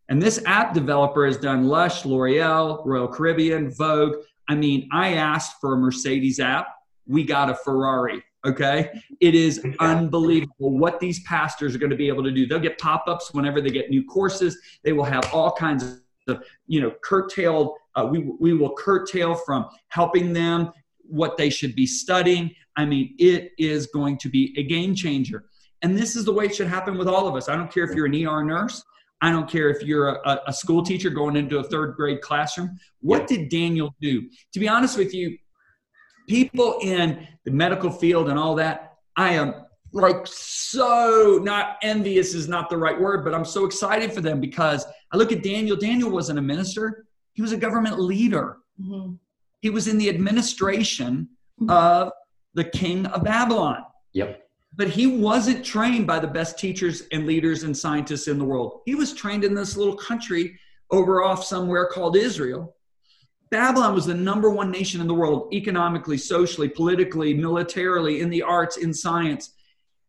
And 0.10 0.22
this 0.22 0.42
app 0.46 0.74
developer 0.74 1.26
has 1.26 1.38
done 1.38 1.68
Lush, 1.68 2.06
L'Oreal, 2.06 2.82
Royal 2.86 3.08
Caribbean, 3.10 3.72
Vogue. 3.72 4.16
I 4.48 4.56
mean, 4.56 4.88
I 4.92 5.14
asked 5.14 5.58
for 5.60 5.74
a 5.74 5.78
Mercedes 5.78 6.40
app, 6.40 6.68
we 7.06 7.24
got 7.24 7.50
a 7.50 7.56
Ferrari. 7.56 8.24
Okay. 8.46 8.90
It 9.20 9.36
is 9.36 9.66
unbelievable 9.80 10.78
what 10.78 11.00
these 11.00 11.22
pastors 11.24 11.76
are 11.76 11.80
going 11.80 11.90
to 11.90 11.96
be 11.98 12.08
able 12.08 12.24
to 12.24 12.32
do. 12.32 12.46
They'll 12.46 12.60
get 12.60 12.78
pop 12.78 13.06
ups 13.08 13.34
whenever 13.34 13.62
they 13.62 13.70
get 13.70 13.90
new 13.90 14.06
courses. 14.06 14.58
They 14.84 14.94
will 14.94 15.04
have 15.04 15.34
all 15.34 15.52
kinds 15.52 16.02
of, 16.28 16.44
you 16.68 16.82
know, 16.82 16.94
curtailed, 17.04 17.74
uh, 17.96 18.08
we, 18.10 18.20
we 18.40 18.54
will 18.54 18.76
curtail 18.76 19.36
from 19.36 19.68
helping 19.90 20.34
them 20.34 20.72
what 21.02 21.38
they 21.38 21.50
should 21.50 21.76
be 21.76 21.86
studying. 21.86 22.54
I 22.76 22.86
mean, 22.86 23.16
it 23.18 23.52
is 23.58 23.88
going 23.88 24.18
to 24.20 24.30
be 24.30 24.54
a 24.58 24.64
game 24.64 24.94
changer. 24.94 25.46
And 25.82 25.98
this 25.98 26.16
is 26.16 26.26
the 26.26 26.34
way 26.34 26.46
it 26.46 26.56
should 26.56 26.68
happen 26.68 26.98
with 26.98 27.08
all 27.08 27.28
of 27.28 27.36
us. 27.36 27.50
I 27.50 27.56
don't 27.56 27.72
care 27.72 27.84
if 27.84 27.96
you're 27.96 28.06
an 28.06 28.28
ER 28.28 28.44
nurse. 28.44 28.84
I 29.22 29.32
don't 29.32 29.50
care 29.50 29.70
if 29.70 29.82
you're 29.82 30.10
a, 30.10 30.42
a 30.48 30.54
school 30.54 30.84
teacher 30.84 31.10
going 31.10 31.36
into 31.36 31.58
a 31.58 31.64
third 31.64 31.96
grade 31.96 32.22
classroom. 32.22 32.78
What 33.02 33.28
did 33.28 33.50
Daniel 33.50 33.96
do? 34.00 34.30
To 34.54 34.60
be 34.60 34.68
honest 34.68 34.98
with 34.98 35.14
you, 35.14 35.38
people 36.28 36.80
in 36.82 37.28
the 37.46 37.52
medical 37.52 37.90
field 37.90 38.30
and 38.30 38.38
all 38.38 38.56
that, 38.56 38.98
I 39.16 39.34
am 39.34 39.56
like 39.94 40.28
so 40.28 41.40
not 41.42 41.78
envious 41.82 42.34
is 42.34 42.48
not 42.48 42.70
the 42.70 42.78
right 42.78 43.00
word, 43.00 43.24
but 43.24 43.34
I'm 43.34 43.46
so 43.46 43.66
excited 43.66 44.14
for 44.14 44.22
them 44.22 44.40
because 44.40 44.86
I 45.12 45.18
look 45.18 45.32
at 45.32 45.44
Daniel. 45.44 45.78
Daniel 45.78 46.10
wasn't 46.10 46.40
a 46.40 46.42
minister, 46.42 47.06
he 47.34 47.42
was 47.42 47.52
a 47.52 47.58
government 47.58 48.00
leader. 48.00 48.58
Mm-hmm. 48.82 49.14
He 49.62 49.70
was 49.70 49.88
in 49.88 49.98
the 49.98 50.10
administration 50.10 51.30
mm-hmm. 51.60 51.70
of 51.70 52.12
the 52.54 52.64
king 52.64 53.06
of 53.08 53.24
Babylon. 53.24 53.84
Yep. 54.14 54.44
But 54.76 54.90
he 54.90 55.08
wasn't 55.08 55.66
trained 55.66 56.06
by 56.06 56.20
the 56.20 56.28
best 56.28 56.60
teachers 56.60 57.04
and 57.12 57.26
leaders 57.26 57.64
and 57.64 57.76
scientists 57.76 58.28
in 58.28 58.38
the 58.38 58.46
world. 58.46 58.82
He 58.86 58.94
was 58.94 59.14
trained 59.14 59.44
in 59.44 59.56
this 59.56 59.76
little 59.76 59.96
country 59.96 60.60
over 60.92 61.24
off 61.24 61.44
somewhere 61.44 61.88
called 61.88 62.16
Israel 62.16 62.76
Babylon 63.50 63.94
was 63.94 64.06
the 64.06 64.14
number 64.14 64.50
one 64.50 64.72
nation 64.72 65.00
in 65.00 65.08
the 65.08 65.14
world, 65.14 65.54
economically, 65.54 66.18
socially, 66.18 66.68
politically, 66.68 67.34
militarily, 67.34 68.22
in 68.22 68.30
the 68.30 68.42
arts, 68.42 68.78
in 68.78 68.94
science. 68.94 69.52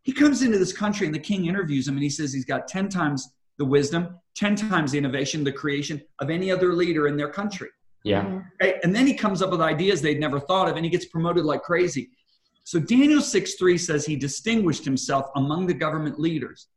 He 0.02 0.12
comes 0.12 0.42
into 0.42 0.58
this 0.58 0.72
country 0.72 1.06
and 1.06 1.14
the 1.14 1.20
king 1.20 1.46
interviews 1.46 1.86
him 1.86 1.94
and 1.94 2.02
he 2.02 2.10
says 2.10 2.32
he's 2.32 2.44
got 2.44 2.66
10 2.66 2.88
times 2.88 3.28
the 3.58 3.64
wisdom, 3.64 4.18
10 4.36 4.56
times 4.56 4.92
the 4.92 4.98
innovation, 4.98 5.44
the 5.44 5.52
creation 5.52 6.00
of 6.20 6.30
any 6.30 6.50
other 6.50 6.72
leader 6.72 7.08
in 7.08 7.16
their 7.16 7.28
country. 7.28 7.68
Yeah. 8.04 8.22
Mm-hmm. 8.22 8.38
Right? 8.60 8.76
And 8.82 8.94
then 8.94 9.06
he 9.06 9.14
comes 9.14 9.42
up 9.42 9.50
with 9.50 9.60
ideas 9.60 10.00
they'd 10.00 10.20
never 10.20 10.40
thought 10.40 10.68
of 10.68 10.76
and 10.76 10.84
he 10.84 10.90
gets 10.90 11.06
promoted 11.06 11.44
like 11.44 11.62
crazy. 11.62 12.10
So 12.64 12.78
Daniel 12.78 13.20
6 13.20 13.54
3 13.54 13.78
says 13.78 14.06
he 14.06 14.16
distinguished 14.16 14.84
himself 14.84 15.26
among 15.36 15.66
the 15.66 15.74
government 15.74 16.18
leaders. 16.18 16.68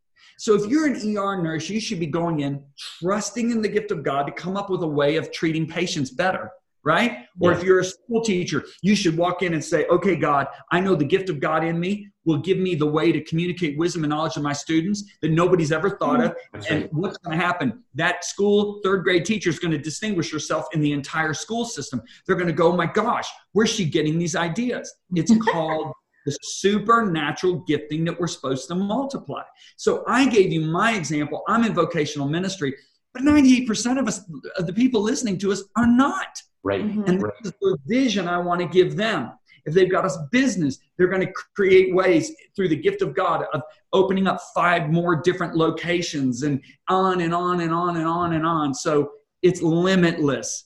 So 0.41 0.55
if 0.55 0.65
you're 0.65 0.87
an 0.87 0.95
ER 0.95 1.39
nurse, 1.39 1.69
you 1.69 1.79
should 1.79 1.99
be 1.99 2.07
going 2.07 2.39
in 2.39 2.63
trusting 2.99 3.51
in 3.51 3.61
the 3.61 3.69
gift 3.69 3.91
of 3.91 4.01
God 4.01 4.25
to 4.25 4.31
come 4.31 4.57
up 4.57 4.71
with 4.71 4.81
a 4.81 4.87
way 4.87 5.17
of 5.17 5.31
treating 5.31 5.67
patients 5.67 6.09
better 6.09 6.49
right? 6.83 7.11
Yeah. 7.11 7.47
Or 7.47 7.51
if 7.53 7.63
you're 7.63 7.81
a 7.81 7.85
school 7.85 8.21
teacher, 8.21 8.65
you 8.81 8.95
should 8.95 9.15
walk 9.15 9.43
in 9.43 9.53
and 9.53 9.63
say, 9.63 9.85
okay, 9.85 10.15
God, 10.15 10.47
I 10.71 10.79
know 10.79 10.95
the 10.95 11.05
gift 11.05 11.29
of 11.29 11.39
God 11.39 11.63
in 11.63 11.79
me 11.79 12.07
will 12.25 12.39
give 12.39 12.57
me 12.57 12.73
the 12.73 12.87
way 12.87 13.11
to 13.11 13.23
communicate 13.23 13.77
wisdom 13.77 14.03
and 14.03 14.09
knowledge 14.09 14.33
to 14.33 14.39
my 14.39 14.53
students 14.53 15.03
that 15.21 15.29
nobody's 15.29 15.71
ever 15.71 15.91
thought 15.91 16.23
of. 16.23 16.35
That's 16.53 16.67
and 16.71 16.81
right. 16.81 16.93
what's 16.93 17.17
going 17.17 17.37
to 17.37 17.45
happen? 17.45 17.83
That 17.93 18.25
school 18.25 18.79
third 18.83 19.03
grade 19.03 19.25
teacher 19.25 19.51
is 19.51 19.59
going 19.59 19.73
to 19.73 19.77
distinguish 19.77 20.31
herself 20.31 20.65
in 20.73 20.81
the 20.81 20.91
entire 20.91 21.35
school 21.35 21.65
system. 21.65 22.01
They're 22.25 22.35
going 22.35 22.47
to 22.47 22.53
go, 22.53 22.73
oh 22.73 22.75
my 22.75 22.87
gosh, 22.87 23.29
where's 23.51 23.69
she 23.69 23.85
getting 23.85 24.17
these 24.17 24.35
ideas? 24.35 24.91
It's 25.13 25.31
called 25.51 25.93
the 26.25 26.37
supernatural 26.43 27.59
gifting 27.67 28.05
that 28.05 28.19
we're 28.19 28.27
supposed 28.27 28.67
to 28.67 28.75
multiply. 28.75 29.43
So 29.77 30.03
I 30.07 30.27
gave 30.27 30.51
you 30.51 30.61
my 30.61 30.93
example. 30.93 31.43
I'm 31.47 31.63
in 31.63 31.73
vocational 31.73 32.27
ministry, 32.27 32.75
but 33.13 33.23
98% 33.23 33.99
of 33.99 34.07
us, 34.07 34.21
of 34.57 34.67
the 34.67 34.73
people 34.73 35.01
listening 35.01 35.37
to 35.39 35.51
us, 35.51 35.63
are 35.75 35.87
not. 35.87 36.41
Right. 36.63 36.85
Mm-hmm. 36.85 37.03
And 37.07 37.21
this 37.21 37.31
is 37.45 37.53
the 37.61 37.77
vision 37.87 38.27
I 38.27 38.37
want 38.37 38.61
to 38.61 38.67
give 38.67 38.95
them. 38.95 39.31
If 39.65 39.73
they've 39.73 39.91
got 39.91 40.05
a 40.05 40.27
business, 40.31 40.79
they're 40.97 41.07
going 41.07 41.25
to 41.25 41.33
create 41.55 41.93
ways 41.93 42.31
through 42.55 42.69
the 42.69 42.75
gift 42.75 43.01
of 43.01 43.15
God 43.15 43.45
of 43.53 43.61
opening 43.93 44.27
up 44.27 44.39
five 44.55 44.89
more 44.89 45.15
different 45.15 45.55
locations 45.55 46.43
and 46.43 46.61
on 46.87 47.21
and 47.21 47.33
on 47.33 47.61
and 47.61 47.73
on 47.73 47.97
and 47.97 48.07
on 48.07 48.33
and 48.33 48.45
on. 48.45 48.73
So 48.73 49.11
it's 49.41 49.61
limitless. 49.61 50.65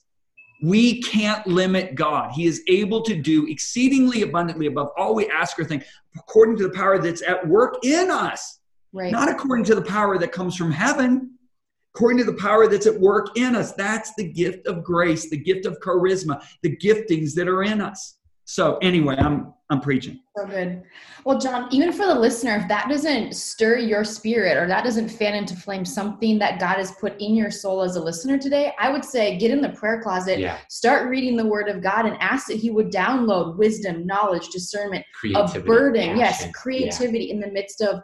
We 0.61 1.01
can't 1.01 1.45
limit 1.45 1.95
God. 1.95 2.31
He 2.31 2.45
is 2.45 2.63
able 2.67 3.01
to 3.03 3.15
do 3.15 3.45
exceedingly 3.47 4.21
abundantly 4.21 4.67
above 4.67 4.89
all 4.97 5.13
we 5.13 5.29
ask 5.29 5.59
or 5.59 5.65
think, 5.65 5.83
according 6.17 6.57
to 6.57 6.63
the 6.63 6.73
power 6.73 6.97
that's 6.97 7.21
at 7.21 7.45
work 7.47 7.77
in 7.83 8.09
us. 8.09 8.59
Right. 8.93 9.11
Not 9.11 9.29
according 9.29 9.65
to 9.65 9.75
the 9.75 9.81
power 9.81 10.17
that 10.17 10.31
comes 10.31 10.55
from 10.55 10.71
heaven, 10.71 11.31
according 11.93 12.17
to 12.19 12.23
the 12.23 12.37
power 12.37 12.67
that's 12.67 12.87
at 12.87 12.99
work 12.99 13.37
in 13.37 13.55
us. 13.55 13.73
That's 13.73 14.13
the 14.15 14.31
gift 14.31 14.67
of 14.67 14.83
grace, 14.83 15.29
the 15.29 15.37
gift 15.37 15.65
of 15.65 15.79
charisma, 15.79 16.41
the 16.61 16.75
giftings 16.77 17.33
that 17.33 17.47
are 17.47 17.63
in 17.63 17.81
us. 17.81 18.17
So 18.45 18.77
anyway, 18.77 19.15
I'm 19.17 19.53
I'm 19.71 19.81
preaching. 19.81 20.19
So 20.37 20.45
good. 20.45 20.83
Well, 21.23 21.39
John, 21.39 21.67
even 21.71 21.91
for 21.91 22.05
the 22.05 22.13
listener, 22.13 22.55
if 22.57 22.67
that 22.67 22.87
doesn't 22.87 23.35
stir 23.35 23.77
your 23.77 24.03
spirit 24.03 24.57
or 24.57 24.67
that 24.67 24.83
doesn't 24.83 25.09
fan 25.09 25.33
into 25.33 25.55
flame 25.55 25.83
something 25.83 26.37
that 26.37 26.59
God 26.59 26.75
has 26.75 26.91
put 26.91 27.19
in 27.19 27.35
your 27.35 27.49
soul 27.49 27.81
as 27.81 27.95
a 27.95 28.03
listener 28.03 28.37
today, 28.37 28.73
I 28.79 28.91
would 28.91 29.03
say 29.03 29.39
get 29.39 29.49
in 29.49 29.61
the 29.61 29.69
prayer 29.69 30.03
closet, 30.03 30.37
yeah. 30.37 30.59
start 30.69 31.09
reading 31.09 31.35
the 31.35 31.47
word 31.47 31.67
of 31.67 31.81
God 31.81 32.05
and 32.05 32.15
ask 32.21 32.45
that 32.47 32.57
he 32.57 32.69
would 32.69 32.91
download 32.91 33.57
wisdom, 33.57 34.05
knowledge, 34.05 34.49
discernment, 34.49 35.03
a 35.33 35.59
burden, 35.61 36.15
yes, 36.15 36.47
creativity 36.53 37.25
yeah. 37.25 37.33
in 37.33 37.39
the 37.39 37.49
midst 37.49 37.81
of 37.81 38.03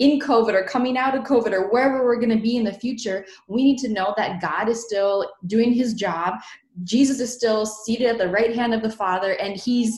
in 0.00 0.18
COVID 0.18 0.54
or 0.54 0.64
coming 0.64 0.96
out 0.96 1.14
of 1.14 1.24
COVID 1.24 1.52
or 1.52 1.70
wherever 1.70 2.04
we're 2.04 2.16
going 2.16 2.36
to 2.36 2.42
be 2.42 2.56
in 2.56 2.64
the 2.64 2.72
future, 2.72 3.24
we 3.48 3.62
need 3.62 3.78
to 3.78 3.88
know 3.88 4.14
that 4.16 4.40
God 4.40 4.68
is 4.68 4.84
still 4.84 5.30
doing 5.46 5.72
his 5.72 5.94
job. 5.94 6.34
Jesus 6.82 7.20
is 7.20 7.32
still 7.32 7.66
seated 7.66 8.06
at 8.06 8.18
the 8.18 8.28
right 8.28 8.54
hand 8.54 8.74
of 8.74 8.82
the 8.82 8.90
Father 8.90 9.32
and 9.34 9.56
he's 9.56 9.96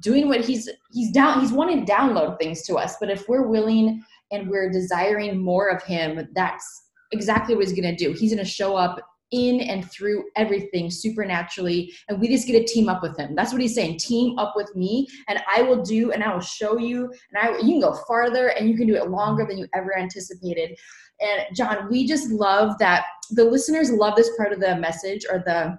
doing 0.00 0.26
what 0.26 0.40
he's 0.40 0.70
he's 0.90 1.12
down 1.12 1.38
he's 1.38 1.52
wanting 1.52 1.84
to 1.84 1.92
download 1.92 2.38
things 2.38 2.62
to 2.62 2.76
us. 2.76 2.96
But 2.98 3.10
if 3.10 3.28
we're 3.28 3.46
willing 3.46 4.02
and 4.30 4.48
we're 4.48 4.70
desiring 4.70 5.38
more 5.38 5.68
of 5.68 5.82
him, 5.82 6.28
that's 6.34 6.84
exactly 7.12 7.54
what 7.54 7.66
he's 7.66 7.78
going 7.78 7.94
to 7.94 8.04
do. 8.04 8.12
He's 8.14 8.32
going 8.32 8.42
to 8.42 8.50
show 8.50 8.74
up 8.74 9.06
in 9.32 9.60
and 9.60 9.90
through 9.90 10.24
everything 10.36 10.90
supernaturally 10.90 11.92
and 12.08 12.20
we 12.20 12.28
just 12.28 12.46
get 12.46 12.66
to 12.66 12.72
team 12.72 12.88
up 12.88 13.02
with 13.02 13.16
him 13.16 13.34
that's 13.34 13.52
what 13.52 13.60
he's 13.60 13.74
saying 13.74 13.98
team 13.98 14.38
up 14.38 14.54
with 14.54 14.74
me 14.76 15.06
and 15.28 15.40
i 15.48 15.62
will 15.62 15.82
do 15.82 16.12
and 16.12 16.22
i 16.22 16.32
will 16.32 16.40
show 16.40 16.78
you 16.78 17.12
and 17.32 17.38
i 17.38 17.58
you 17.58 17.72
can 17.72 17.80
go 17.80 17.94
farther 18.06 18.48
and 18.48 18.68
you 18.68 18.76
can 18.76 18.86
do 18.86 18.94
it 18.94 19.10
longer 19.10 19.46
than 19.46 19.58
you 19.58 19.66
ever 19.74 19.96
anticipated 19.96 20.76
and 21.20 21.56
john 21.56 21.88
we 21.90 22.06
just 22.06 22.30
love 22.30 22.78
that 22.78 23.04
the 23.30 23.44
listeners 23.44 23.90
love 23.90 24.14
this 24.16 24.30
part 24.36 24.52
of 24.52 24.60
the 24.60 24.76
message 24.76 25.24
or 25.30 25.42
the 25.46 25.76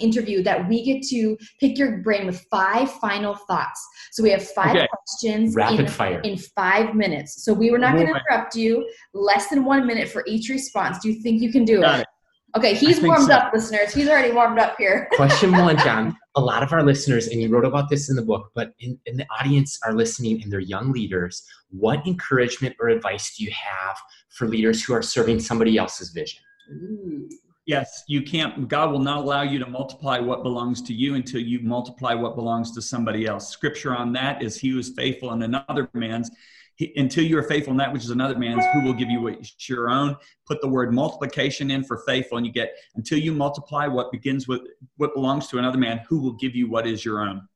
interview 0.00 0.42
that 0.42 0.68
we 0.68 0.82
get 0.82 1.02
to 1.02 1.36
pick 1.60 1.78
your 1.78 1.98
brain 1.98 2.26
with 2.26 2.44
five 2.50 2.90
final 2.94 3.34
thoughts. 3.34 3.86
So 4.12 4.22
we 4.22 4.30
have 4.30 4.42
five 4.42 4.76
okay. 4.76 4.86
questions 4.88 5.54
rapid 5.54 5.80
in, 5.80 5.86
fire 5.86 6.20
in 6.20 6.36
five 6.38 6.94
minutes. 6.94 7.44
So 7.44 7.52
we 7.52 7.70
were 7.70 7.78
not 7.78 7.94
going 7.94 8.06
to 8.06 8.14
interrupt 8.14 8.56
you. 8.56 8.88
Less 9.14 9.48
than 9.48 9.64
one 9.64 9.86
minute 9.86 10.08
for 10.08 10.24
each 10.26 10.48
response. 10.48 10.98
Do 11.00 11.10
you 11.10 11.22
think 11.22 11.42
you 11.42 11.52
can 11.52 11.64
do 11.64 11.82
it? 11.82 12.00
it? 12.00 12.06
Okay, 12.56 12.74
he's 12.74 13.00
warmed 13.00 13.26
so. 13.26 13.32
up, 13.32 13.52
listeners. 13.52 13.94
He's 13.94 14.08
already 14.08 14.32
warmed 14.32 14.58
up 14.58 14.74
here. 14.76 15.08
Question 15.16 15.52
one, 15.52 15.78
John. 15.78 16.16
A 16.34 16.40
lot 16.40 16.62
of 16.62 16.72
our 16.72 16.82
listeners, 16.82 17.28
and 17.28 17.40
you 17.40 17.48
wrote 17.48 17.64
about 17.64 17.88
this 17.88 18.10
in 18.10 18.16
the 18.16 18.22
book, 18.22 18.50
but 18.54 18.74
in, 18.80 18.98
in 19.06 19.16
the 19.16 19.26
audience 19.40 19.78
are 19.84 19.94
listening 19.94 20.42
and 20.42 20.52
they're 20.52 20.60
young 20.60 20.92
leaders. 20.92 21.42
What 21.70 22.06
encouragement 22.06 22.76
or 22.78 22.88
advice 22.88 23.36
do 23.36 23.44
you 23.44 23.50
have 23.52 23.96
for 24.30 24.46
leaders 24.46 24.84
who 24.84 24.92
are 24.92 25.02
serving 25.02 25.40
somebody 25.40 25.78
else's 25.78 26.10
vision? 26.10 26.40
Ooh. 26.72 27.28
Yes, 27.64 28.02
you 28.08 28.22
can't, 28.22 28.66
God 28.68 28.90
will 28.90 28.98
not 28.98 29.18
allow 29.18 29.42
you 29.42 29.58
to 29.60 29.66
multiply 29.66 30.18
what 30.18 30.42
belongs 30.42 30.82
to 30.82 30.92
you 30.92 31.14
until 31.14 31.40
you 31.40 31.60
multiply 31.60 32.12
what 32.12 32.34
belongs 32.34 32.72
to 32.72 32.82
somebody 32.82 33.26
else. 33.26 33.50
Scripture 33.50 33.94
on 33.94 34.12
that 34.14 34.42
is 34.42 34.58
he 34.58 34.70
who 34.70 34.78
is 34.78 34.92
faithful 34.96 35.32
in 35.32 35.42
another 35.42 35.88
man's. 35.94 36.28
He, 36.76 36.92
until 36.96 37.24
you 37.24 37.38
are 37.38 37.42
faithful 37.42 37.72
in 37.72 37.76
that 37.78 37.92
which 37.92 38.02
is 38.02 38.10
another 38.10 38.38
man's, 38.38 38.64
who 38.72 38.82
will 38.82 38.94
give 38.94 39.10
you 39.10 39.20
what 39.20 39.38
is 39.40 39.54
your 39.68 39.90
own? 39.90 40.16
Put 40.46 40.60
the 40.60 40.68
word 40.68 40.92
multiplication 40.92 41.70
in 41.70 41.84
for 41.84 42.02
faithful, 42.06 42.38
and 42.38 42.46
you 42.46 42.52
get 42.52 42.74
until 42.96 43.18
you 43.18 43.32
multiply 43.32 43.86
what 43.86 44.10
begins 44.10 44.48
with 44.48 44.62
what 44.96 45.14
belongs 45.14 45.48
to 45.48 45.58
another 45.58 45.78
man, 45.78 46.00
who 46.08 46.20
will 46.20 46.32
give 46.32 46.54
you 46.54 46.70
what 46.70 46.86
is 46.86 47.04
your 47.04 47.20
own? 47.20 47.46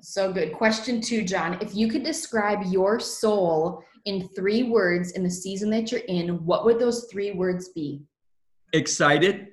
So 0.00 0.32
good. 0.32 0.52
Question 0.52 1.00
two, 1.00 1.24
John. 1.24 1.58
If 1.60 1.74
you 1.74 1.88
could 1.88 2.02
describe 2.02 2.64
your 2.66 3.00
soul 3.00 3.84
in 4.04 4.28
three 4.28 4.64
words 4.64 5.12
in 5.12 5.22
the 5.22 5.30
season 5.30 5.70
that 5.70 5.92
you're 5.92 6.02
in, 6.08 6.44
what 6.44 6.64
would 6.64 6.78
those 6.78 7.06
three 7.10 7.32
words 7.32 7.68
be? 7.68 8.02
Excited, 8.72 9.48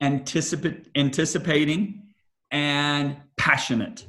anticipate, 0.00 0.88
anticipating, 0.96 2.02
and 2.50 3.16
passionate. 3.36 4.06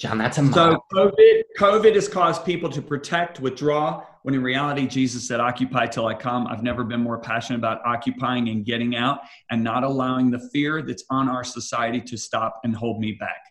John, 0.00 0.16
that's 0.16 0.38
a 0.38 0.52
So. 0.52 0.82
COVID, 0.94 1.42
COVID 1.58 1.94
has 1.94 2.08
caused 2.08 2.42
people 2.46 2.70
to 2.70 2.80
protect, 2.80 3.38
withdraw, 3.38 4.02
when 4.22 4.34
in 4.34 4.42
reality, 4.42 4.86
Jesus 4.86 5.28
said, 5.28 5.40
occupy 5.40 5.86
till 5.86 6.06
I 6.06 6.14
come. 6.14 6.46
I've 6.46 6.62
never 6.62 6.84
been 6.84 7.02
more 7.02 7.18
passionate 7.18 7.58
about 7.58 7.82
occupying 7.84 8.48
and 8.48 8.64
getting 8.64 8.96
out 8.96 9.18
and 9.50 9.62
not 9.62 9.84
allowing 9.84 10.30
the 10.30 10.40
fear 10.54 10.80
that's 10.80 11.04
on 11.10 11.28
our 11.28 11.44
society 11.44 12.00
to 12.00 12.16
stop 12.16 12.60
and 12.64 12.74
hold 12.74 12.98
me 12.98 13.12
back. 13.12 13.42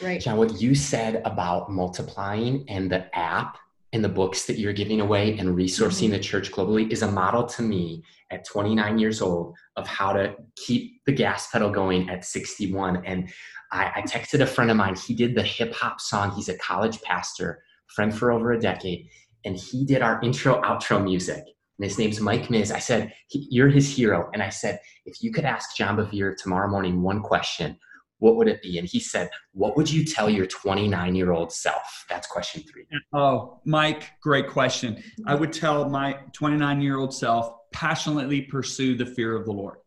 Right. 0.00 0.20
John, 0.20 0.36
what 0.36 0.60
you 0.60 0.76
said 0.76 1.20
about 1.24 1.68
multiplying 1.68 2.64
and 2.68 2.88
the 2.88 3.12
app 3.18 3.58
and 3.92 4.04
the 4.04 4.08
books 4.08 4.44
that 4.46 4.58
you're 4.58 4.72
giving 4.72 5.00
away 5.00 5.36
and 5.36 5.48
resourcing 5.48 6.04
mm-hmm. 6.04 6.12
the 6.12 6.20
church 6.20 6.52
globally 6.52 6.90
is 6.92 7.02
a 7.02 7.10
model 7.10 7.44
to 7.44 7.62
me 7.62 8.04
at 8.30 8.44
29 8.44 8.98
years 8.98 9.20
old 9.20 9.56
of 9.76 9.86
how 9.88 10.12
to 10.12 10.36
keep 10.54 11.02
the 11.06 11.12
gas 11.12 11.50
pedal 11.50 11.70
going 11.70 12.08
at 12.08 12.24
61. 12.24 13.04
And 13.04 13.30
I, 13.72 13.92
I 13.96 14.02
texted 14.02 14.40
a 14.40 14.46
friend 14.46 14.70
of 14.70 14.76
mine. 14.76 14.96
He 14.96 15.14
did 15.14 15.34
the 15.34 15.42
hip 15.42 15.74
hop 15.74 16.00
song. 16.00 16.32
He's 16.32 16.48
a 16.48 16.58
college 16.58 17.00
pastor, 17.02 17.62
friend 17.86 18.16
for 18.16 18.32
over 18.32 18.52
a 18.52 18.60
decade, 18.60 19.08
and 19.44 19.56
he 19.56 19.84
did 19.84 20.02
our 20.02 20.20
intro 20.22 20.60
outro 20.62 21.02
music. 21.02 21.44
And 21.78 21.84
his 21.84 21.98
name's 21.98 22.20
Mike 22.20 22.50
Miz. 22.50 22.72
I 22.72 22.80
said, 22.80 23.12
You're 23.30 23.68
his 23.68 23.94
hero. 23.94 24.30
And 24.32 24.42
I 24.42 24.48
said, 24.48 24.80
If 25.06 25.22
you 25.22 25.32
could 25.32 25.44
ask 25.44 25.76
John 25.76 25.96
Bevere 25.96 26.36
tomorrow 26.36 26.68
morning 26.68 27.02
one 27.02 27.22
question, 27.22 27.78
what 28.18 28.36
would 28.36 28.48
it 28.48 28.60
be? 28.62 28.78
And 28.78 28.88
he 28.88 28.98
said, 28.98 29.30
What 29.52 29.76
would 29.76 29.90
you 29.90 30.04
tell 30.04 30.28
your 30.28 30.46
29 30.46 31.14
year 31.14 31.32
old 31.32 31.52
self? 31.52 32.04
That's 32.08 32.26
question 32.26 32.62
three. 32.62 32.86
Oh, 33.12 33.60
Mike, 33.64 34.10
great 34.22 34.48
question. 34.48 35.02
I 35.26 35.34
would 35.34 35.52
tell 35.52 35.88
my 35.88 36.18
29 36.32 36.80
year 36.80 36.98
old 36.98 37.14
self 37.14 37.52
passionately 37.72 38.42
pursue 38.42 38.96
the 38.96 39.06
fear 39.06 39.36
of 39.36 39.44
the 39.44 39.52
Lord. 39.52 39.78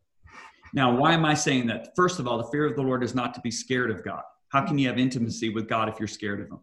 Now, 0.74 0.96
why 0.96 1.14
am 1.14 1.26
I 1.26 1.34
saying 1.34 1.68
that? 1.68 1.90
First 1.96 2.20
of 2.20 2.28
all, 2.28 2.38
the 2.38 2.50
fear 2.52 2.66
of 2.66 2.76
the 2.76 2.82
Lord 2.82 3.04
is 3.04 3.14
not 3.14 3.34
to 3.34 3.42
be 3.42 3.52
scared 3.52 3.92
of 3.92 4.04
God. 4.04 4.24
How 4.50 4.66
can 4.66 4.78
you 4.78 4.88
have 4.88 4.98
intimacy 4.98 5.50
with 5.50 5.68
God 5.68 5.90
if 5.90 6.00
you're 6.00 6.08
scared 6.08 6.42
of 6.42 6.50
Him? 6.50 6.60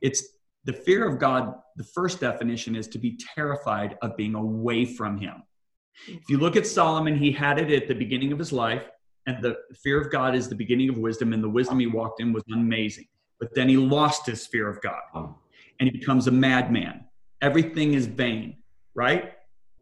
It's 0.00 0.24
the 0.64 0.72
fear 0.72 1.06
of 1.08 1.18
God. 1.18 1.54
The 1.76 1.84
first 1.84 2.20
definition 2.20 2.76
is 2.76 2.88
to 2.88 2.98
be 2.98 3.18
terrified 3.34 3.96
of 4.02 4.16
being 4.16 4.34
away 4.34 4.84
from 4.84 5.18
Him. 5.18 5.42
If 6.06 6.28
you 6.28 6.38
look 6.38 6.56
at 6.56 6.66
Solomon, 6.66 7.16
he 7.16 7.30
had 7.32 7.58
it 7.58 7.70
at 7.70 7.88
the 7.88 7.94
beginning 7.94 8.32
of 8.32 8.38
his 8.38 8.52
life, 8.52 8.88
and 9.26 9.42
the 9.42 9.56
fear 9.82 10.00
of 10.00 10.10
God 10.10 10.34
is 10.34 10.48
the 10.48 10.54
beginning 10.54 10.88
of 10.88 10.98
wisdom, 10.98 11.32
and 11.32 11.42
the 11.42 11.48
wisdom 11.48 11.78
he 11.78 11.86
walked 11.86 12.20
in 12.20 12.32
was 12.32 12.42
amazing. 12.52 13.06
But 13.38 13.54
then 13.54 13.68
he 13.68 13.76
lost 13.76 14.26
his 14.26 14.46
fear 14.46 14.68
of 14.68 14.80
God 14.80 15.34
and 15.82 15.90
he 15.90 15.98
becomes 15.98 16.28
a 16.28 16.30
madman. 16.30 17.04
Everything 17.40 17.94
is 17.94 18.06
vain, 18.06 18.58
right? 18.94 19.32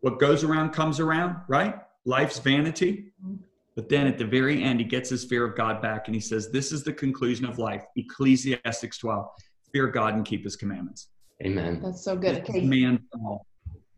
What 0.00 0.18
goes 0.18 0.44
around 0.44 0.70
comes 0.70 0.98
around, 0.98 1.36
right? 1.46 1.74
Life's 2.06 2.38
vanity. 2.38 3.12
But 3.76 3.88
then 3.88 4.06
at 4.06 4.18
the 4.18 4.24
very 4.24 4.62
end, 4.62 4.80
he 4.80 4.84
gets 4.84 5.08
his 5.08 5.24
fear 5.24 5.44
of 5.44 5.56
God 5.56 5.80
back 5.80 6.08
and 6.08 6.14
he 6.14 6.20
says, 6.20 6.50
This 6.50 6.72
is 6.72 6.82
the 6.82 6.92
conclusion 6.92 7.46
of 7.46 7.58
life. 7.58 7.84
Ecclesiastes 7.96 8.98
12 8.98 9.28
fear 9.72 9.86
God 9.86 10.14
and 10.14 10.24
keep 10.24 10.44
his 10.44 10.56
commandments. 10.56 11.08
amen. 11.42 11.80
That's 11.82 12.02
so 12.02 12.16
good. 12.16 12.38
Okay. 12.38 12.60
Command 12.60 13.00
all. 13.14 13.46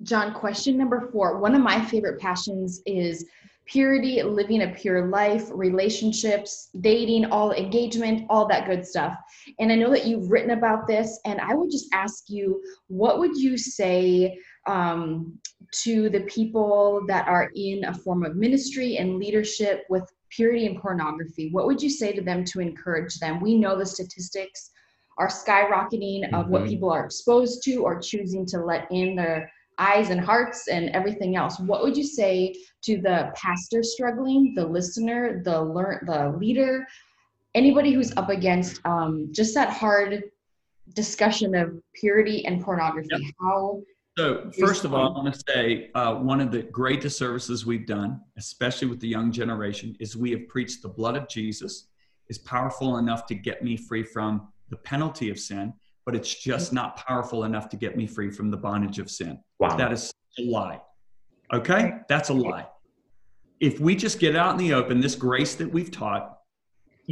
John, 0.02 0.34
question 0.34 0.76
number 0.76 1.08
four. 1.12 1.38
One 1.38 1.54
of 1.54 1.62
my 1.62 1.84
favorite 1.84 2.20
passions 2.20 2.82
is 2.86 3.24
purity, 3.66 4.22
living 4.22 4.62
a 4.62 4.68
pure 4.68 5.06
life, 5.06 5.48
relationships, 5.52 6.70
dating, 6.80 7.26
all 7.26 7.52
engagement, 7.52 8.26
all 8.28 8.46
that 8.48 8.66
good 8.66 8.84
stuff. 8.84 9.16
And 9.60 9.70
I 9.70 9.76
know 9.76 9.90
that 9.90 10.04
you've 10.04 10.30
written 10.30 10.50
about 10.50 10.88
this, 10.88 11.20
and 11.24 11.40
I 11.40 11.54
would 11.54 11.70
just 11.70 11.86
ask 11.92 12.24
you, 12.28 12.60
what 12.88 13.20
would 13.20 13.36
you 13.36 13.56
say 13.56 14.36
um, 14.66 15.38
to 15.82 16.08
the 16.10 16.20
people 16.22 17.04
that 17.08 17.26
are 17.28 17.50
in 17.56 17.84
a 17.84 17.94
form 17.94 18.24
of 18.24 18.36
ministry 18.36 18.98
and 18.98 19.18
leadership 19.18 19.84
with 19.88 20.10
purity 20.30 20.66
and 20.66 20.80
pornography? 20.80 21.50
What 21.50 21.66
would 21.66 21.82
you 21.82 21.90
say 21.90 22.12
to 22.12 22.22
them 22.22 22.44
to 22.46 22.60
encourage 22.60 23.18
them? 23.18 23.40
We 23.40 23.58
know 23.58 23.78
the 23.78 23.86
statistics 23.86 24.70
are 25.18 25.28
skyrocketing 25.28 26.32
of 26.32 26.48
what 26.48 26.62
Mhm. 26.62 26.68
people 26.68 26.90
are 26.90 27.04
exposed 27.04 27.62
to 27.64 27.76
or 27.84 28.00
choosing 28.00 28.46
to 28.46 28.64
let 28.64 28.90
in 28.90 29.14
their 29.16 29.50
eyes 29.78 30.10
and 30.10 30.20
hearts 30.20 30.68
and 30.68 30.90
everything 30.90 31.34
else 31.36 31.58
what 31.58 31.82
would 31.82 31.96
you 31.96 32.04
say 32.04 32.54
to 32.82 33.00
the 33.00 33.32
pastor 33.34 33.82
struggling 33.82 34.52
the 34.54 34.64
listener 34.64 35.42
the 35.44 35.62
learn 35.62 35.98
the 36.06 36.36
leader 36.38 36.86
anybody 37.54 37.92
who's 37.92 38.16
up 38.16 38.28
against 38.28 38.84
um, 38.84 39.28
just 39.32 39.54
that 39.54 39.70
hard 39.70 40.24
discussion 40.94 41.54
of 41.54 41.80
purity 41.94 42.44
and 42.44 42.62
pornography 42.62 43.34
how 43.40 43.80
So, 44.18 44.50
first 44.60 44.84
of 44.84 44.92
all, 44.92 45.08
I 45.08 45.22
want 45.22 45.34
to 45.34 45.40
say 45.48 45.90
uh, 45.94 46.16
one 46.16 46.40
of 46.40 46.50
the 46.50 46.62
greatest 46.64 47.16
services 47.16 47.64
we've 47.64 47.86
done, 47.86 48.20
especially 48.36 48.88
with 48.88 49.00
the 49.00 49.08
young 49.08 49.32
generation, 49.32 49.96
is 50.00 50.16
we 50.16 50.30
have 50.32 50.46
preached 50.48 50.82
the 50.82 50.88
blood 50.88 51.16
of 51.16 51.28
Jesus 51.28 51.86
is 52.28 52.36
powerful 52.38 52.98
enough 52.98 53.24
to 53.26 53.34
get 53.34 53.64
me 53.64 53.76
free 53.76 54.02
from 54.02 54.48
the 54.68 54.76
penalty 54.76 55.30
of 55.30 55.38
sin, 55.38 55.72
but 56.04 56.14
it's 56.14 56.34
just 56.34 56.74
not 56.74 56.96
powerful 56.96 57.44
enough 57.44 57.70
to 57.70 57.76
get 57.76 57.96
me 57.96 58.06
free 58.06 58.30
from 58.30 58.50
the 58.50 58.56
bondage 58.56 58.98
of 58.98 59.10
sin. 59.10 59.38
Wow. 59.58 59.76
That 59.76 59.92
is 59.92 60.12
a 60.38 60.42
lie. 60.42 60.80
Okay? 61.52 61.94
That's 62.08 62.28
a 62.28 62.34
lie. 62.34 62.66
If 63.60 63.80
we 63.80 63.96
just 63.96 64.18
get 64.18 64.36
out 64.36 64.52
in 64.52 64.58
the 64.58 64.74
open, 64.74 65.00
this 65.00 65.14
grace 65.14 65.54
that 65.54 65.72
we've 65.72 65.90
taught, 65.90 66.38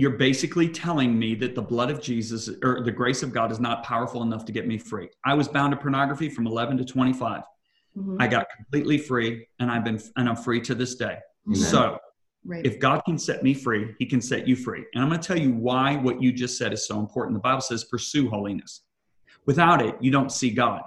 you're 0.01 0.17
basically 0.17 0.67
telling 0.67 1.19
me 1.19 1.35
that 1.35 1.55
the 1.55 1.61
blood 1.61 1.91
of 1.91 2.01
Jesus 2.01 2.49
or 2.63 2.83
the 2.83 2.91
grace 2.91 3.23
of 3.23 3.35
God 3.35 3.53
is 3.53 3.61
not 3.61 3.85
powerful 3.85 4.23
enough 4.23 4.47
to 4.47 4.53
get 4.53 4.67
me 4.67 4.79
free. 4.79 5.11
I 5.27 5.35
was 5.35 5.47
bound 5.47 5.73
to 5.73 5.77
pornography 5.77 6.31
from 6.31 6.47
11 6.47 6.79
to 6.79 6.85
25. 6.87 7.43
Mhm, 7.99 8.17
I 8.19 8.27
got 8.27 8.47
completely 8.57 8.97
free 8.97 9.47
and 9.59 9.71
I've 9.71 9.85
been 9.85 10.01
and 10.17 10.27
I'm 10.27 10.37
free 10.37 10.63
to 10.63 10.75
this 10.75 10.95
day. 10.95 11.19
mhm, 11.47 11.57
So, 11.57 11.99
right 12.47 12.65
if 12.65 12.79
God 12.81 13.03
can 13.05 13.19
set 13.19 13.43
me 13.43 13.53
free, 13.53 13.95
he 13.99 14.07
can 14.07 14.23
set 14.23 14.49
you 14.49 14.57
free. 14.57 14.87
And 14.95 15.03
I'm 15.03 15.11
going 15.11 15.21
to 15.21 15.27
tell 15.27 15.39
you 15.39 15.53
why 15.53 15.97
what 15.97 16.23
you 16.23 16.33
just 16.33 16.57
said 16.57 16.73
is 16.73 16.87
so 16.87 16.99
important. 16.99 17.35
The 17.35 17.41
Bible 17.41 17.61
says 17.61 17.85
pursue 17.85 18.31
holiness. 18.31 18.83
Without 19.45 19.83
it, 19.83 19.97
you 20.01 20.11
don't 20.11 20.33
see 20.33 20.51
God. 20.51 20.81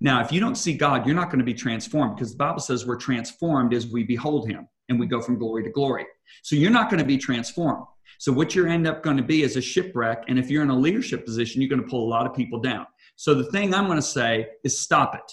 Now, 0.00 0.22
if 0.24 0.32
you 0.32 0.40
don't 0.40 0.54
see 0.56 0.74
God, 0.74 1.04
you're 1.06 1.14
not 1.22 1.28
going 1.30 1.40
to 1.40 1.44
be 1.44 1.54
transformed 1.54 2.14
because 2.16 2.30
the 2.32 2.38
Bible 2.38 2.60
says 2.60 2.86
we're 2.86 2.96
transformed 2.96 3.74
as 3.74 3.86
we 3.86 4.02
behold 4.04 4.48
him 4.48 4.66
and 4.88 4.98
we 4.98 5.06
go 5.06 5.20
from 5.20 5.38
glory 5.38 5.62
to 5.64 5.70
glory. 5.70 6.06
So 6.42 6.56
you're 6.56 6.70
not 6.70 6.88
going 6.88 7.00
to 7.00 7.06
be 7.14 7.18
transformed. 7.18 7.84
So 8.18 8.32
what 8.32 8.54
you're 8.54 8.68
end 8.68 8.86
up 8.86 9.02
going 9.02 9.16
to 9.16 9.22
be 9.22 9.42
is 9.42 9.56
a 9.56 9.60
shipwreck. 9.60 10.24
And 10.28 10.38
if 10.38 10.50
you're 10.50 10.62
in 10.62 10.70
a 10.70 10.76
leadership 10.76 11.24
position, 11.24 11.60
you're 11.60 11.68
going 11.68 11.82
to 11.82 11.88
pull 11.88 12.06
a 12.06 12.10
lot 12.10 12.26
of 12.26 12.34
people 12.34 12.60
down. 12.60 12.86
So 13.16 13.34
the 13.34 13.44
thing 13.44 13.74
I'm 13.74 13.86
going 13.86 13.98
to 13.98 14.02
say 14.02 14.48
is 14.64 14.78
stop 14.78 15.14
it. 15.14 15.32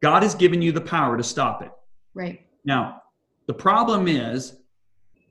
God 0.00 0.22
has 0.22 0.34
given 0.34 0.60
you 0.60 0.72
the 0.72 0.80
power 0.80 1.16
to 1.16 1.22
stop 1.22 1.62
it. 1.62 1.70
right 2.14 2.46
Now, 2.64 3.02
the 3.46 3.54
problem 3.54 4.08
is 4.08 4.56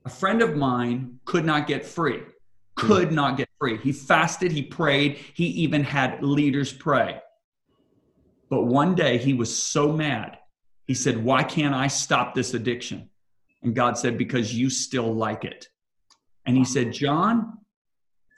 a 0.06 0.10
friend 0.10 0.42
of 0.42 0.56
mine 0.56 1.20
could 1.26 1.46
not 1.46 1.68
get 1.68 1.86
free, 1.86 2.22
could 2.76 3.10
hmm. 3.10 3.16
not 3.16 3.38
get 3.38 3.50
free. 3.60 3.78
He 3.78 3.92
fasted, 3.92 4.52
he 4.52 4.64
prayed, 4.64 5.20
he 5.34 5.46
even 5.46 5.84
had 5.84 6.24
leaders 6.24 6.72
pray. 6.74 7.20
But 8.50 8.64
one 8.64 8.96
day 8.96 9.18
he 9.18 9.34
was 9.34 9.56
so 9.56 9.92
mad. 9.92 10.38
He 10.86 10.94
said, 10.94 11.24
Why 11.24 11.44
can't 11.44 11.74
I 11.74 11.88
stop 11.88 12.36
this 12.36 12.54
addiction? 12.54 13.10
And 13.64 13.74
God 13.76 13.98
said, 13.98 14.18
Because 14.18 14.54
you 14.54 14.70
still 14.70 15.14
like 15.14 15.46
it. 15.46 15.68
And 16.46 16.58
he 16.58 16.66
said, 16.66 16.92
John, 16.92 17.58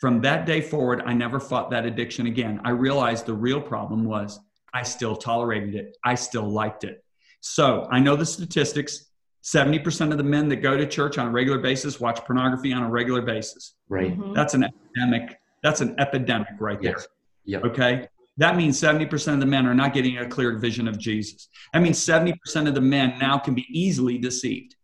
from 0.01 0.21
that 0.21 0.45
day 0.45 0.61
forward, 0.61 1.01
I 1.05 1.13
never 1.13 1.39
fought 1.39 1.71
that 1.71 1.85
addiction 1.85 2.27
again. 2.27 2.59
I 2.63 2.71
realized 2.71 3.25
the 3.25 3.33
real 3.33 3.61
problem 3.61 4.03
was 4.03 4.39
I 4.73 4.83
still 4.83 5.15
tolerated 5.15 5.75
it, 5.75 5.97
I 6.03 6.15
still 6.15 6.49
liked 6.49 6.83
it. 6.83 7.03
So 7.39 7.87
I 7.91 7.99
know 7.99 8.15
the 8.15 8.25
statistics 8.25 9.11
70% 9.43 10.11
of 10.11 10.17
the 10.17 10.23
men 10.23 10.47
that 10.49 10.57
go 10.57 10.77
to 10.77 10.87
church 10.87 11.17
on 11.17 11.27
a 11.27 11.31
regular 11.31 11.59
basis 11.59 11.99
watch 11.99 12.19
pornography 12.25 12.71
on 12.71 12.83
a 12.83 12.89
regular 12.89 13.21
basis. 13.21 13.75
Right. 13.89 14.17
Mhm. 14.17 14.33
That's 14.33 14.53
an 14.53 14.63
epidemic. 14.63 15.37
That's 15.61 15.81
an 15.81 15.95
epidemic 15.99 16.47
right 16.59 16.81
there. 16.81 16.93
Yes. 16.93 17.07
Yep. 17.45 17.63
Okay. 17.65 18.07
That 18.37 18.55
means 18.55 18.79
70% 18.79 19.33
of 19.33 19.39
the 19.41 19.45
men 19.45 19.67
are 19.67 19.75
not 19.75 19.93
getting 19.93 20.17
a 20.17 20.27
clear 20.27 20.57
vision 20.57 20.87
of 20.87 20.97
Jesus. 20.97 21.49
That 21.73 21.81
means 21.81 21.99
70% 21.99 22.67
of 22.67 22.73
the 22.73 22.81
men 22.81 23.19
now 23.19 23.37
can 23.37 23.53
be 23.53 23.65
easily 23.69 24.17
deceived. 24.17 24.75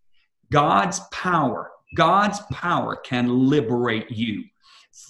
God's 0.51 0.99
power, 1.12 1.71
God's 1.95 2.39
power 2.52 2.95
can 2.95 3.49
liberate 3.49 4.10
you 4.12 4.43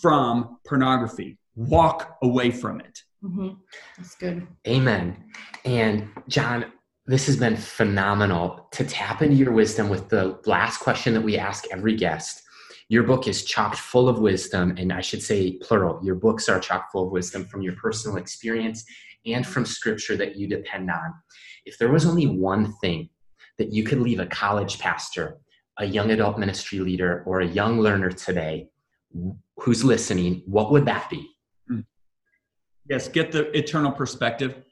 from 0.02 0.58
pornography. 0.68 1.38
Walk 1.56 2.18
away 2.24 2.52
from 2.52 2.80
it. 2.80 3.04
Mm-hmm. 3.24 3.50
That's 3.98 4.16
good. 4.16 4.48
Amen. 4.68 5.26
And 5.66 6.08
John, 6.28 6.72
this 7.06 7.26
has 7.26 7.36
been 7.36 7.58
phenomenal 7.58 8.68
to 8.72 8.86
tap 8.86 9.22
into 9.22 9.36
your 9.36 9.52
wisdom 9.52 9.90
with 9.90 10.10
the 10.10 10.40
last 10.46 10.78
question 10.80 11.14
that 11.16 11.22
we 11.22 11.38
ask 11.38 11.66
every 11.72 11.96
guest. 11.96 12.44
Your 12.88 13.04
book 13.04 13.28
is 13.28 13.44
chock 13.44 13.76
full 13.76 14.08
of 14.08 14.20
wisdom, 14.20 14.76
and 14.78 14.92
I 14.94 15.02
should 15.02 15.22
say 15.22 15.58
plural. 15.62 16.00
Your 16.04 16.16
books 16.16 16.48
are 16.50 16.60
chock 16.60 16.92
full 16.92 17.06
of 17.08 17.12
wisdom 17.12 17.46
from 17.46 17.62
your 17.62 17.74
personal 17.74 18.18
experience 18.18 18.86
and 19.26 19.46
from 19.46 19.66
scripture 19.66 20.16
that 20.18 20.38
you 20.38 20.48
depend 20.48 20.90
on. 20.90 21.14
If 21.66 21.78
there 21.78 21.92
was 21.92 22.06
only 22.06 22.26
one 22.26 22.74
thing 22.74 23.10
that 23.58 23.74
you 23.74 23.84
could 23.84 24.00
leave 24.00 24.20
a 24.20 24.26
college 24.26 24.80
pastor, 24.80 25.38
a 25.80 25.86
young 25.86 26.12
adult 26.12 26.38
ministry 26.38 26.80
leader, 26.80 27.24
or 27.26 27.40
a 27.40 27.48
young 27.48 27.80
learner 27.80 28.12
today 28.12 28.70
who's 29.58 29.84
listening, 29.84 30.44
what 30.46 30.72
would 30.72 30.86
that 30.86 31.10
be? 31.10 31.30
Hmm. 31.68 31.80
Yes, 32.90 33.08
get 33.08 33.32
the 33.32 33.56
eternal 33.58 33.92
perspective. 33.92 34.64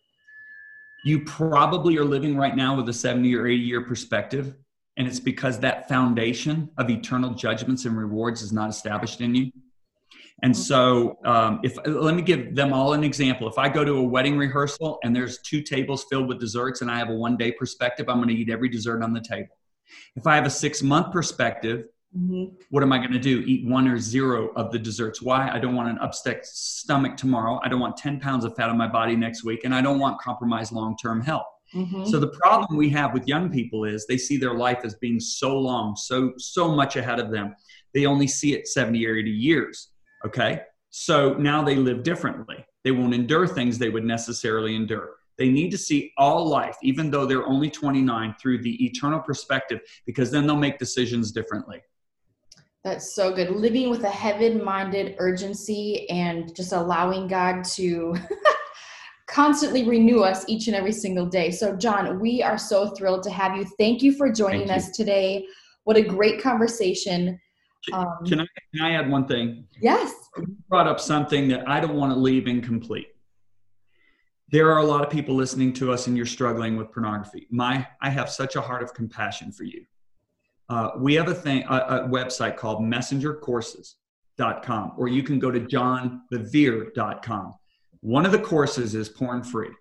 You 1.06 1.24
probably 1.24 1.98
are 1.98 2.06
living 2.06 2.36
right 2.36 2.56
now 2.56 2.76
with 2.76 2.89
a 2.89 2.93
70 2.93 3.34
or 3.36 3.48
80 3.48 3.63
year 3.63 3.82
perspective, 3.82 4.56
and 4.98 5.08
it's 5.08 5.20
because 5.20 5.60
that 5.60 5.88
foundation 5.88 6.70
of 6.78 6.89
eternal 6.89 7.32
judgments 7.32 7.86
and 7.86 7.98
rewards 7.98 8.41
is 8.41 8.52
not 8.52 8.70
established 8.70 9.22
in 9.22 9.34
you. 9.34 9.52
And 10.43 10.54
mm-hmm. 10.54 10.62
so, 10.62 11.17
um, 11.26 11.62
if 11.63 11.78
let 11.86 12.15
me 12.15 12.22
give 12.22 12.56
them 12.56 12.74
all 12.74 12.93
an 12.93 13.04
example. 13.04 13.48
If 13.48 13.58
I 13.58 13.70
go 13.70 13.84
to 13.84 13.93
a 13.93 14.04
wedding 14.04 14.38
rehearsal 14.38 15.00
and 15.04 15.15
there's 15.15 15.39
two 15.39 15.62
tables 15.62 16.06
filled 16.10 16.28
with 16.28 16.39
desserts, 16.39 16.82
and 16.82 16.91
I 16.91 16.98
have 16.98 17.10
a 17.10 17.15
one 17.15 17.38
day 17.38 17.52
perspective, 17.52 18.08
I'm 18.10 18.17
going 18.17 18.30
to 18.30 18.36
eat 18.36 18.50
every 18.50 18.70
dessert 18.70 19.02
on 19.02 19.13
the 19.13 19.22
table. 19.22 19.57
If 20.15 20.28
I 20.28 20.36
have 20.36 20.45
a 20.45 20.50
six 20.50 20.82
month 20.82 21.12
perspective, 21.12 21.86
mm-hmm. 22.15 22.56
what 22.69 22.84
am 22.84 22.91
I 22.91 22.97
going 22.97 23.13
to 23.13 23.19
do? 23.19 23.39
Eat 23.45 23.67
one 23.67 23.88
or 23.88 23.97
zero 23.97 24.50
of 24.56 24.71
the 24.71 24.80
desserts. 24.80 25.21
Why? 25.21 25.50
I 25.50 25.60
don't 25.60 25.76
want 25.76 25.89
an 25.89 25.97
upset 26.00 26.45
stomach 26.45 27.17
tomorrow. 27.17 27.60
I 27.63 27.69
don't 27.69 27.80
want 27.80 27.97
10 27.97 28.19
pounds 28.19 28.45
of 28.45 28.56
fat 28.56 28.69
on 28.69 28.78
my 28.78 28.88
body 28.88 29.15
next 29.15 29.43
week, 29.43 29.62
and 29.63 29.73
I 29.73 29.82
don't 29.82 30.00
want 30.00 30.19
compromised 30.21 30.71
long 30.71 30.95
term 31.02 31.21
health. 31.21 31.47
Mm-hmm. 31.76 32.06
So 32.06 32.19
the 32.19 32.30
problem 32.30 32.78
we 32.78 32.89
have 32.89 33.13
with 33.13 33.28
young 33.28 33.50
people 33.50 33.84
is 33.84 34.06
they 34.06 34.17
see 34.17 34.38
their 34.38 34.54
life 34.54 34.80
as 34.84 34.95
being 34.95 35.19
so 35.19 35.58
long, 35.58 35.95
so 35.95 36.34
so 36.38 36.69
much 36.73 36.95
ahead 36.95 37.19
of 37.19 37.32
them. 37.32 37.56
They 37.93 38.06
only 38.06 38.28
see 38.28 38.54
it 38.54 38.67
70 38.67 39.06
or 39.06 39.15
80 39.15 39.32
years. 39.32 39.89
Okay. 40.26 40.62
So 40.89 41.34
now 41.34 41.63
they 41.63 41.76
live 41.76 42.04
differently. 42.04 42.65
They 42.84 42.91
won't 42.91 43.13
endure 43.13 43.47
things 43.47 43.78
they 43.78 43.89
would 43.89 44.06
necessarily 44.06 44.76
endure. 44.76 45.17
They 45.38 45.50
need 45.50 45.71
to 45.71 45.78
see 45.78 46.13
all 46.17 46.47
life, 46.47 46.78
even 46.82 47.12
though 47.12 47.26
they're 47.26 47.45
only 47.45 47.69
29, 47.69 48.36
through 48.41 48.63
the 48.63 48.86
eternal 48.86 49.19
perspective, 49.19 49.82
because 50.06 50.32
then 50.32 50.47
they'll 50.47 50.56
make 50.56 50.80
decisions 50.80 51.32
differently. 51.32 51.82
That's 52.84 53.13
so 53.13 53.34
good. 53.34 53.52
Living 53.52 53.89
with 53.89 54.04
a 54.04 54.10
heaven 54.10 54.63
minded 54.63 55.15
urgency 55.19 56.10
and 56.10 56.56
just 56.56 56.71
allowing 56.71 57.28
God 57.28 57.63
to 57.76 58.15
constantly 59.28 59.84
renew 59.84 60.21
us 60.21 60.45
each 60.47 60.67
and 60.67 60.76
every 60.76 60.93
single 60.93 61.26
day. 61.26 61.52
So, 61.52 61.76
John, 61.76 62.19
we 62.19 62.41
are 62.41 62.58
so 62.58 62.91
thrilled 62.91 63.23
to 63.23 63.30
have 63.30 63.58
you. 63.58 63.65
Thank 63.78 64.02
you 64.02 64.13
for 64.13 64.32
joining 64.32 64.71
us 64.71 64.91
today. 64.91 65.45
What 65.84 65.97
a 65.97 66.02
great 66.02 66.41
conversation. 66.41 67.39
Um, 67.93 68.08
can, 68.26 68.41
I, 68.41 68.47
can 68.73 68.86
I 68.86 68.91
add 68.93 69.10
one 69.10 69.28
thing? 69.28 69.67
Yes. 69.82 70.13
You 70.38 70.47
brought 70.69 70.88
up 70.88 71.00
something 71.00 71.47
that 71.50 71.67
I 71.67 71.80
don't 71.80 71.95
want 71.95 72.13
to 72.13 72.19
leave 72.19 72.47
incomplete. 72.47 73.08
There 74.50 74.72
are 74.72 74.78
a 74.78 74.86
lot 74.86 75.04
of 75.04 75.10
people 75.10 75.36
listening 75.36 75.74
to 75.74 75.92
us, 75.92 76.08
and 76.08 76.16
you're 76.16 76.26
struggling 76.26 76.78
with 76.78 76.90
pornography. 76.92 77.48
My, 77.52 77.86
I 78.02 78.10
have 78.10 78.30
such 78.30 78.56
a 78.56 78.62
heart 78.62 78.82
of 78.82 78.94
compassion 78.94 79.52
for 79.52 79.66
you. 79.66 79.84
Uh, 80.70 80.92
we 80.98 81.16
have 81.16 81.28
a 81.28 81.34
thing, 81.34 81.66
a, 81.70 81.76
a 81.76 82.08
website 82.08 82.56
called 82.56 82.82
messengercourses.com, 82.82 84.94
or 84.98 85.08
you 85.08 85.24
can 85.24 85.40
go 85.40 85.52
to 85.52 85.60
johnbevere.com. 85.60 87.54
One 88.02 88.26
of 88.26 88.32
the 88.32 88.40
courses 88.40 88.96
is 88.96 89.10
porn 89.10 89.44
free, 89.44 89.72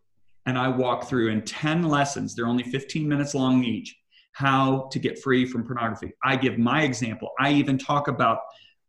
and 0.46 0.59
I 0.59 0.68
walk 0.68 1.09
through 1.09 1.31
in 1.31 1.42
10 1.42 1.85
lessons. 1.85 2.35
They're 2.35 2.46
only 2.46 2.64
15 2.64 3.09
minutes 3.09 3.35
long 3.35 3.62
each 3.62 3.96
how 4.37 4.87
to 4.92 4.98
get 4.98 5.18
free 5.18 5.46
from 5.46 5.64
pornography. 5.64 6.12
I 6.22 6.37
give 6.37 6.59
my 6.59 6.83
example. 6.83 7.31
I 7.40 7.52
even 7.52 7.79
talk 7.79 8.09
about 8.09 8.40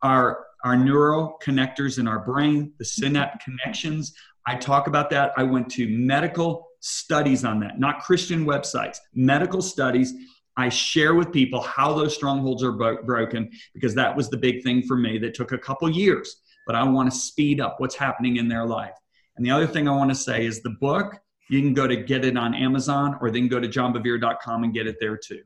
our 0.02 0.46
our 0.66 0.76
neural 0.76 1.38
connectors 1.42 2.00
in 2.00 2.08
our 2.08 2.20
brain, 2.20 2.74
the 2.80 2.84
synapse 2.84 3.46
connections. 3.46 4.14
I 4.48 4.56
talk 4.56 4.88
about 4.88 5.10
that. 5.10 5.34
I 5.36 5.44
went 5.44 5.70
to 5.72 5.88
medical 5.90 6.70
studies 6.80 7.44
on 7.44 7.60
that, 7.60 7.80
not 7.80 8.00
Christian 8.00 8.46
websites, 8.46 8.98
medical 9.14 9.62
studies. 9.62 10.14
I 10.56 10.70
share 10.70 11.16
with 11.16 11.34
people 11.34 11.62
how 11.62 11.94
those 11.94 12.16
strongholds 12.16 12.64
are 12.64 12.72
bro- 12.72 13.04
broken 13.04 13.52
because 13.74 13.94
that 13.96 14.16
was 14.16 14.30
the 14.30 14.38
big 14.38 14.64
thing 14.64 14.84
for 14.84 14.96
me 14.96 15.18
that 15.20 15.34
took 15.34 15.52
a 15.52 15.58
couple 15.58 15.90
years, 15.90 16.38
but 16.66 16.76
I 16.76 16.84
want 16.84 17.12
to 17.12 17.18
speed 17.18 17.60
up 17.60 17.76
what's 17.80 17.96
happening 17.96 18.38
in 18.38 18.48
their 18.48 18.66
life. 18.66 18.96
And 19.36 19.46
the 19.46 19.52
other 19.52 19.68
thing 19.68 19.88
I 19.88 19.92
want 19.92 20.12
to 20.12 20.16
say 20.16 20.46
is 20.46 20.62
the 20.62 20.76
book 20.82 21.14
you 21.50 21.62
can 21.62 21.74
go 21.74 21.86
to 21.86 21.98
get 21.98 22.24
it 22.24 22.38
on 22.38 22.56
Amazon 22.56 23.18
or 23.22 23.30
they 23.30 23.40
can 23.40 23.50
go 23.50 23.60
to 23.60 23.68
johnbevere.com 23.68 24.64
and 24.64 24.74
get 24.74 24.88
it 24.88 24.96
there 25.00 25.18
too. 25.18 25.42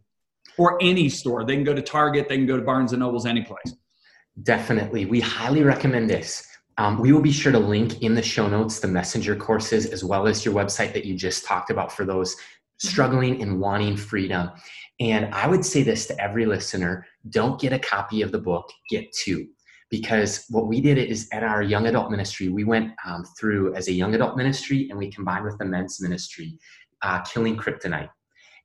Or 0.58 0.78
any 0.82 1.10
store. 1.10 1.44
They 1.44 1.56
can 1.56 1.64
go 1.64 1.74
to 1.74 1.82
Target, 1.82 2.30
they 2.30 2.38
can 2.38 2.46
go 2.46 2.58
to 2.58 2.64
Barnes 2.64 2.94
and 2.94 3.00
Nobles, 3.00 3.26
any 3.26 3.42
place. 3.42 3.76
Definitely. 4.44 5.06
We 5.06 5.20
highly 5.20 5.64
recommend 5.64 6.10
this. 6.10 6.51
Um, 6.78 7.00
we 7.00 7.12
will 7.12 7.22
be 7.22 7.32
sure 7.32 7.52
to 7.52 7.60
link 7.60 8.02
in 8.02 8.16
the 8.16 8.22
show 8.22 8.48
notes 8.48 8.80
the 8.80 8.88
messenger 8.88 9.36
courses 9.36 9.88
as 9.88 10.04
well 10.04 10.28
as 10.28 10.46
your 10.46 10.54
website 10.54 10.94
that 10.94 11.06
you 11.06 11.16
just 11.16 11.46
talked 11.46 11.70
about 11.70 11.92
for 11.92 12.06
those 12.06 12.36
struggling 12.78 13.42
and 13.42 13.60
wanting 13.60 13.96
freedom. 13.96 14.50
And 15.00 15.34
I 15.34 15.48
would 15.48 15.66
say 15.66 15.84
this 15.84 16.08
to 16.08 16.20
every 16.20 16.46
listener 16.46 17.06
don't 17.30 17.60
get 17.60 17.74
a 17.74 17.80
copy 17.80 18.22
of 18.22 18.32
the 18.32 18.40
book, 18.40 18.70
get 18.90 19.12
two 19.14 19.48
because 19.92 20.46
what 20.50 20.68
we 20.68 20.82
did 20.82 20.98
is 20.98 21.28
at 21.34 21.44
our 21.44 21.62
young 21.62 21.86
adult 21.86 22.10
ministry, 22.10 22.48
we 22.48 22.64
went 22.64 22.94
um, 23.06 23.26
through 23.38 23.76
as 23.76 23.90
a 23.90 23.92
young 23.92 24.16
adult 24.16 24.38
ministry 24.38 24.88
and 24.90 24.98
we 24.98 25.12
combined 25.12 25.44
with 25.44 25.58
the 25.60 25.66
men's 25.66 26.02
ministry, 26.02 26.58
uh, 27.04 27.20
Killing 27.22 27.58
Kryptonite. 27.58 28.10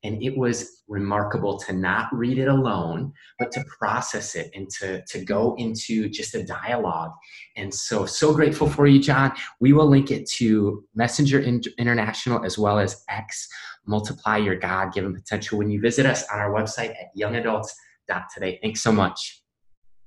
And 0.07 0.23
it 0.23 0.37
was 0.37 0.83
remarkable 0.87 1.59
to 1.59 1.73
not 1.73 2.09
read 2.13 2.39
it 2.39 2.47
alone, 2.47 3.13
but 3.39 3.51
to 3.53 3.65
process 3.79 4.37
it 4.37 4.51
and 4.55 4.71
to, 4.79 5.03
to 5.05 5.25
go 5.25 5.57
into 5.59 6.09
just 6.09 6.35
a 6.35 6.45
dialogue. 6.45 7.11
And 7.57 7.75
so, 7.75 8.07
so 8.07 8.33
grateful 8.33 8.69
for 8.69 8.87
you, 8.87 9.01
John. 9.01 9.33
We 9.61 9.73
will 9.73 9.89
link 9.89 10.11
it 10.11 10.29
to 10.37 10.85
Messenger 10.95 11.41
International 11.41 12.45
as 12.45 12.57
well 12.57 12.79
as 12.79 13.05
X 13.09 13.49
Multiply 13.87 14.37
Your 14.39 14.57
God 14.57 14.93
Given 14.93 15.13
Potential 15.15 15.59
when 15.59 15.71
you 15.71 15.81
visit 15.81 16.07
us 16.07 16.25
on 16.33 16.39
our 16.39 16.53
website 16.53 16.91
at 16.91 17.09
youngadults.today. 17.19 18.61
Thanks 18.63 18.83
so 18.83 18.93
much. 18.93 19.43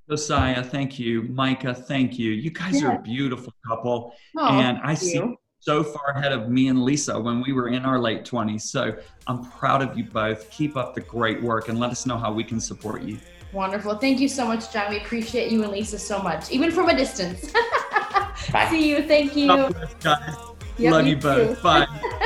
Josiah, 0.09 0.63
thank 0.63 0.97
you. 0.97 1.23
Micah, 1.23 1.73
thank 1.73 2.17
you. 2.17 2.31
You 2.31 2.49
guys 2.49 2.81
yeah. 2.81 2.87
are 2.87 2.95
a 2.95 3.01
beautiful 3.01 3.53
couple. 3.67 4.13
Oh, 4.37 4.59
and 4.59 4.79
I 4.83 4.95
see 4.95 5.15
you. 5.15 5.35
So 5.59 5.83
far 5.83 6.11
ahead 6.15 6.31
of 6.31 6.49
me 6.49 6.69
and 6.69 6.83
Lisa 6.83 7.19
when 7.19 7.41
we 7.41 7.53
were 7.53 7.67
in 7.67 7.85
our 7.85 7.99
late 7.99 8.23
20s. 8.23 8.61
So 8.61 8.95
I'm 9.27 9.43
proud 9.43 9.81
of 9.81 9.97
you 9.97 10.05
both. 10.05 10.49
Keep 10.49 10.77
up 10.77 10.95
the 10.95 11.01
great 11.01 11.41
work 11.41 11.69
and 11.69 11.79
let 11.79 11.91
us 11.91 12.05
know 12.05 12.17
how 12.17 12.31
we 12.31 12.43
can 12.43 12.59
support 12.59 13.01
you. 13.01 13.19
Wonderful. 13.51 13.95
Thank 13.95 14.19
you 14.19 14.29
so 14.29 14.45
much, 14.45 14.71
John. 14.71 14.89
We 14.89 14.97
appreciate 14.97 15.51
you 15.51 15.63
and 15.63 15.71
Lisa 15.71 15.99
so 15.99 16.21
much, 16.21 16.51
even 16.51 16.71
from 16.71 16.89
a 16.89 16.95
distance. 16.95 17.51
Bye. 18.51 18.67
See 18.69 18.89
you. 18.89 19.03
Thank 19.07 19.35
you. 19.35 19.47
Yep, 19.47 20.93
Love 20.93 21.07
you, 21.07 21.15
you 21.15 21.21
both. 21.21 21.61
Bye. 21.61 21.87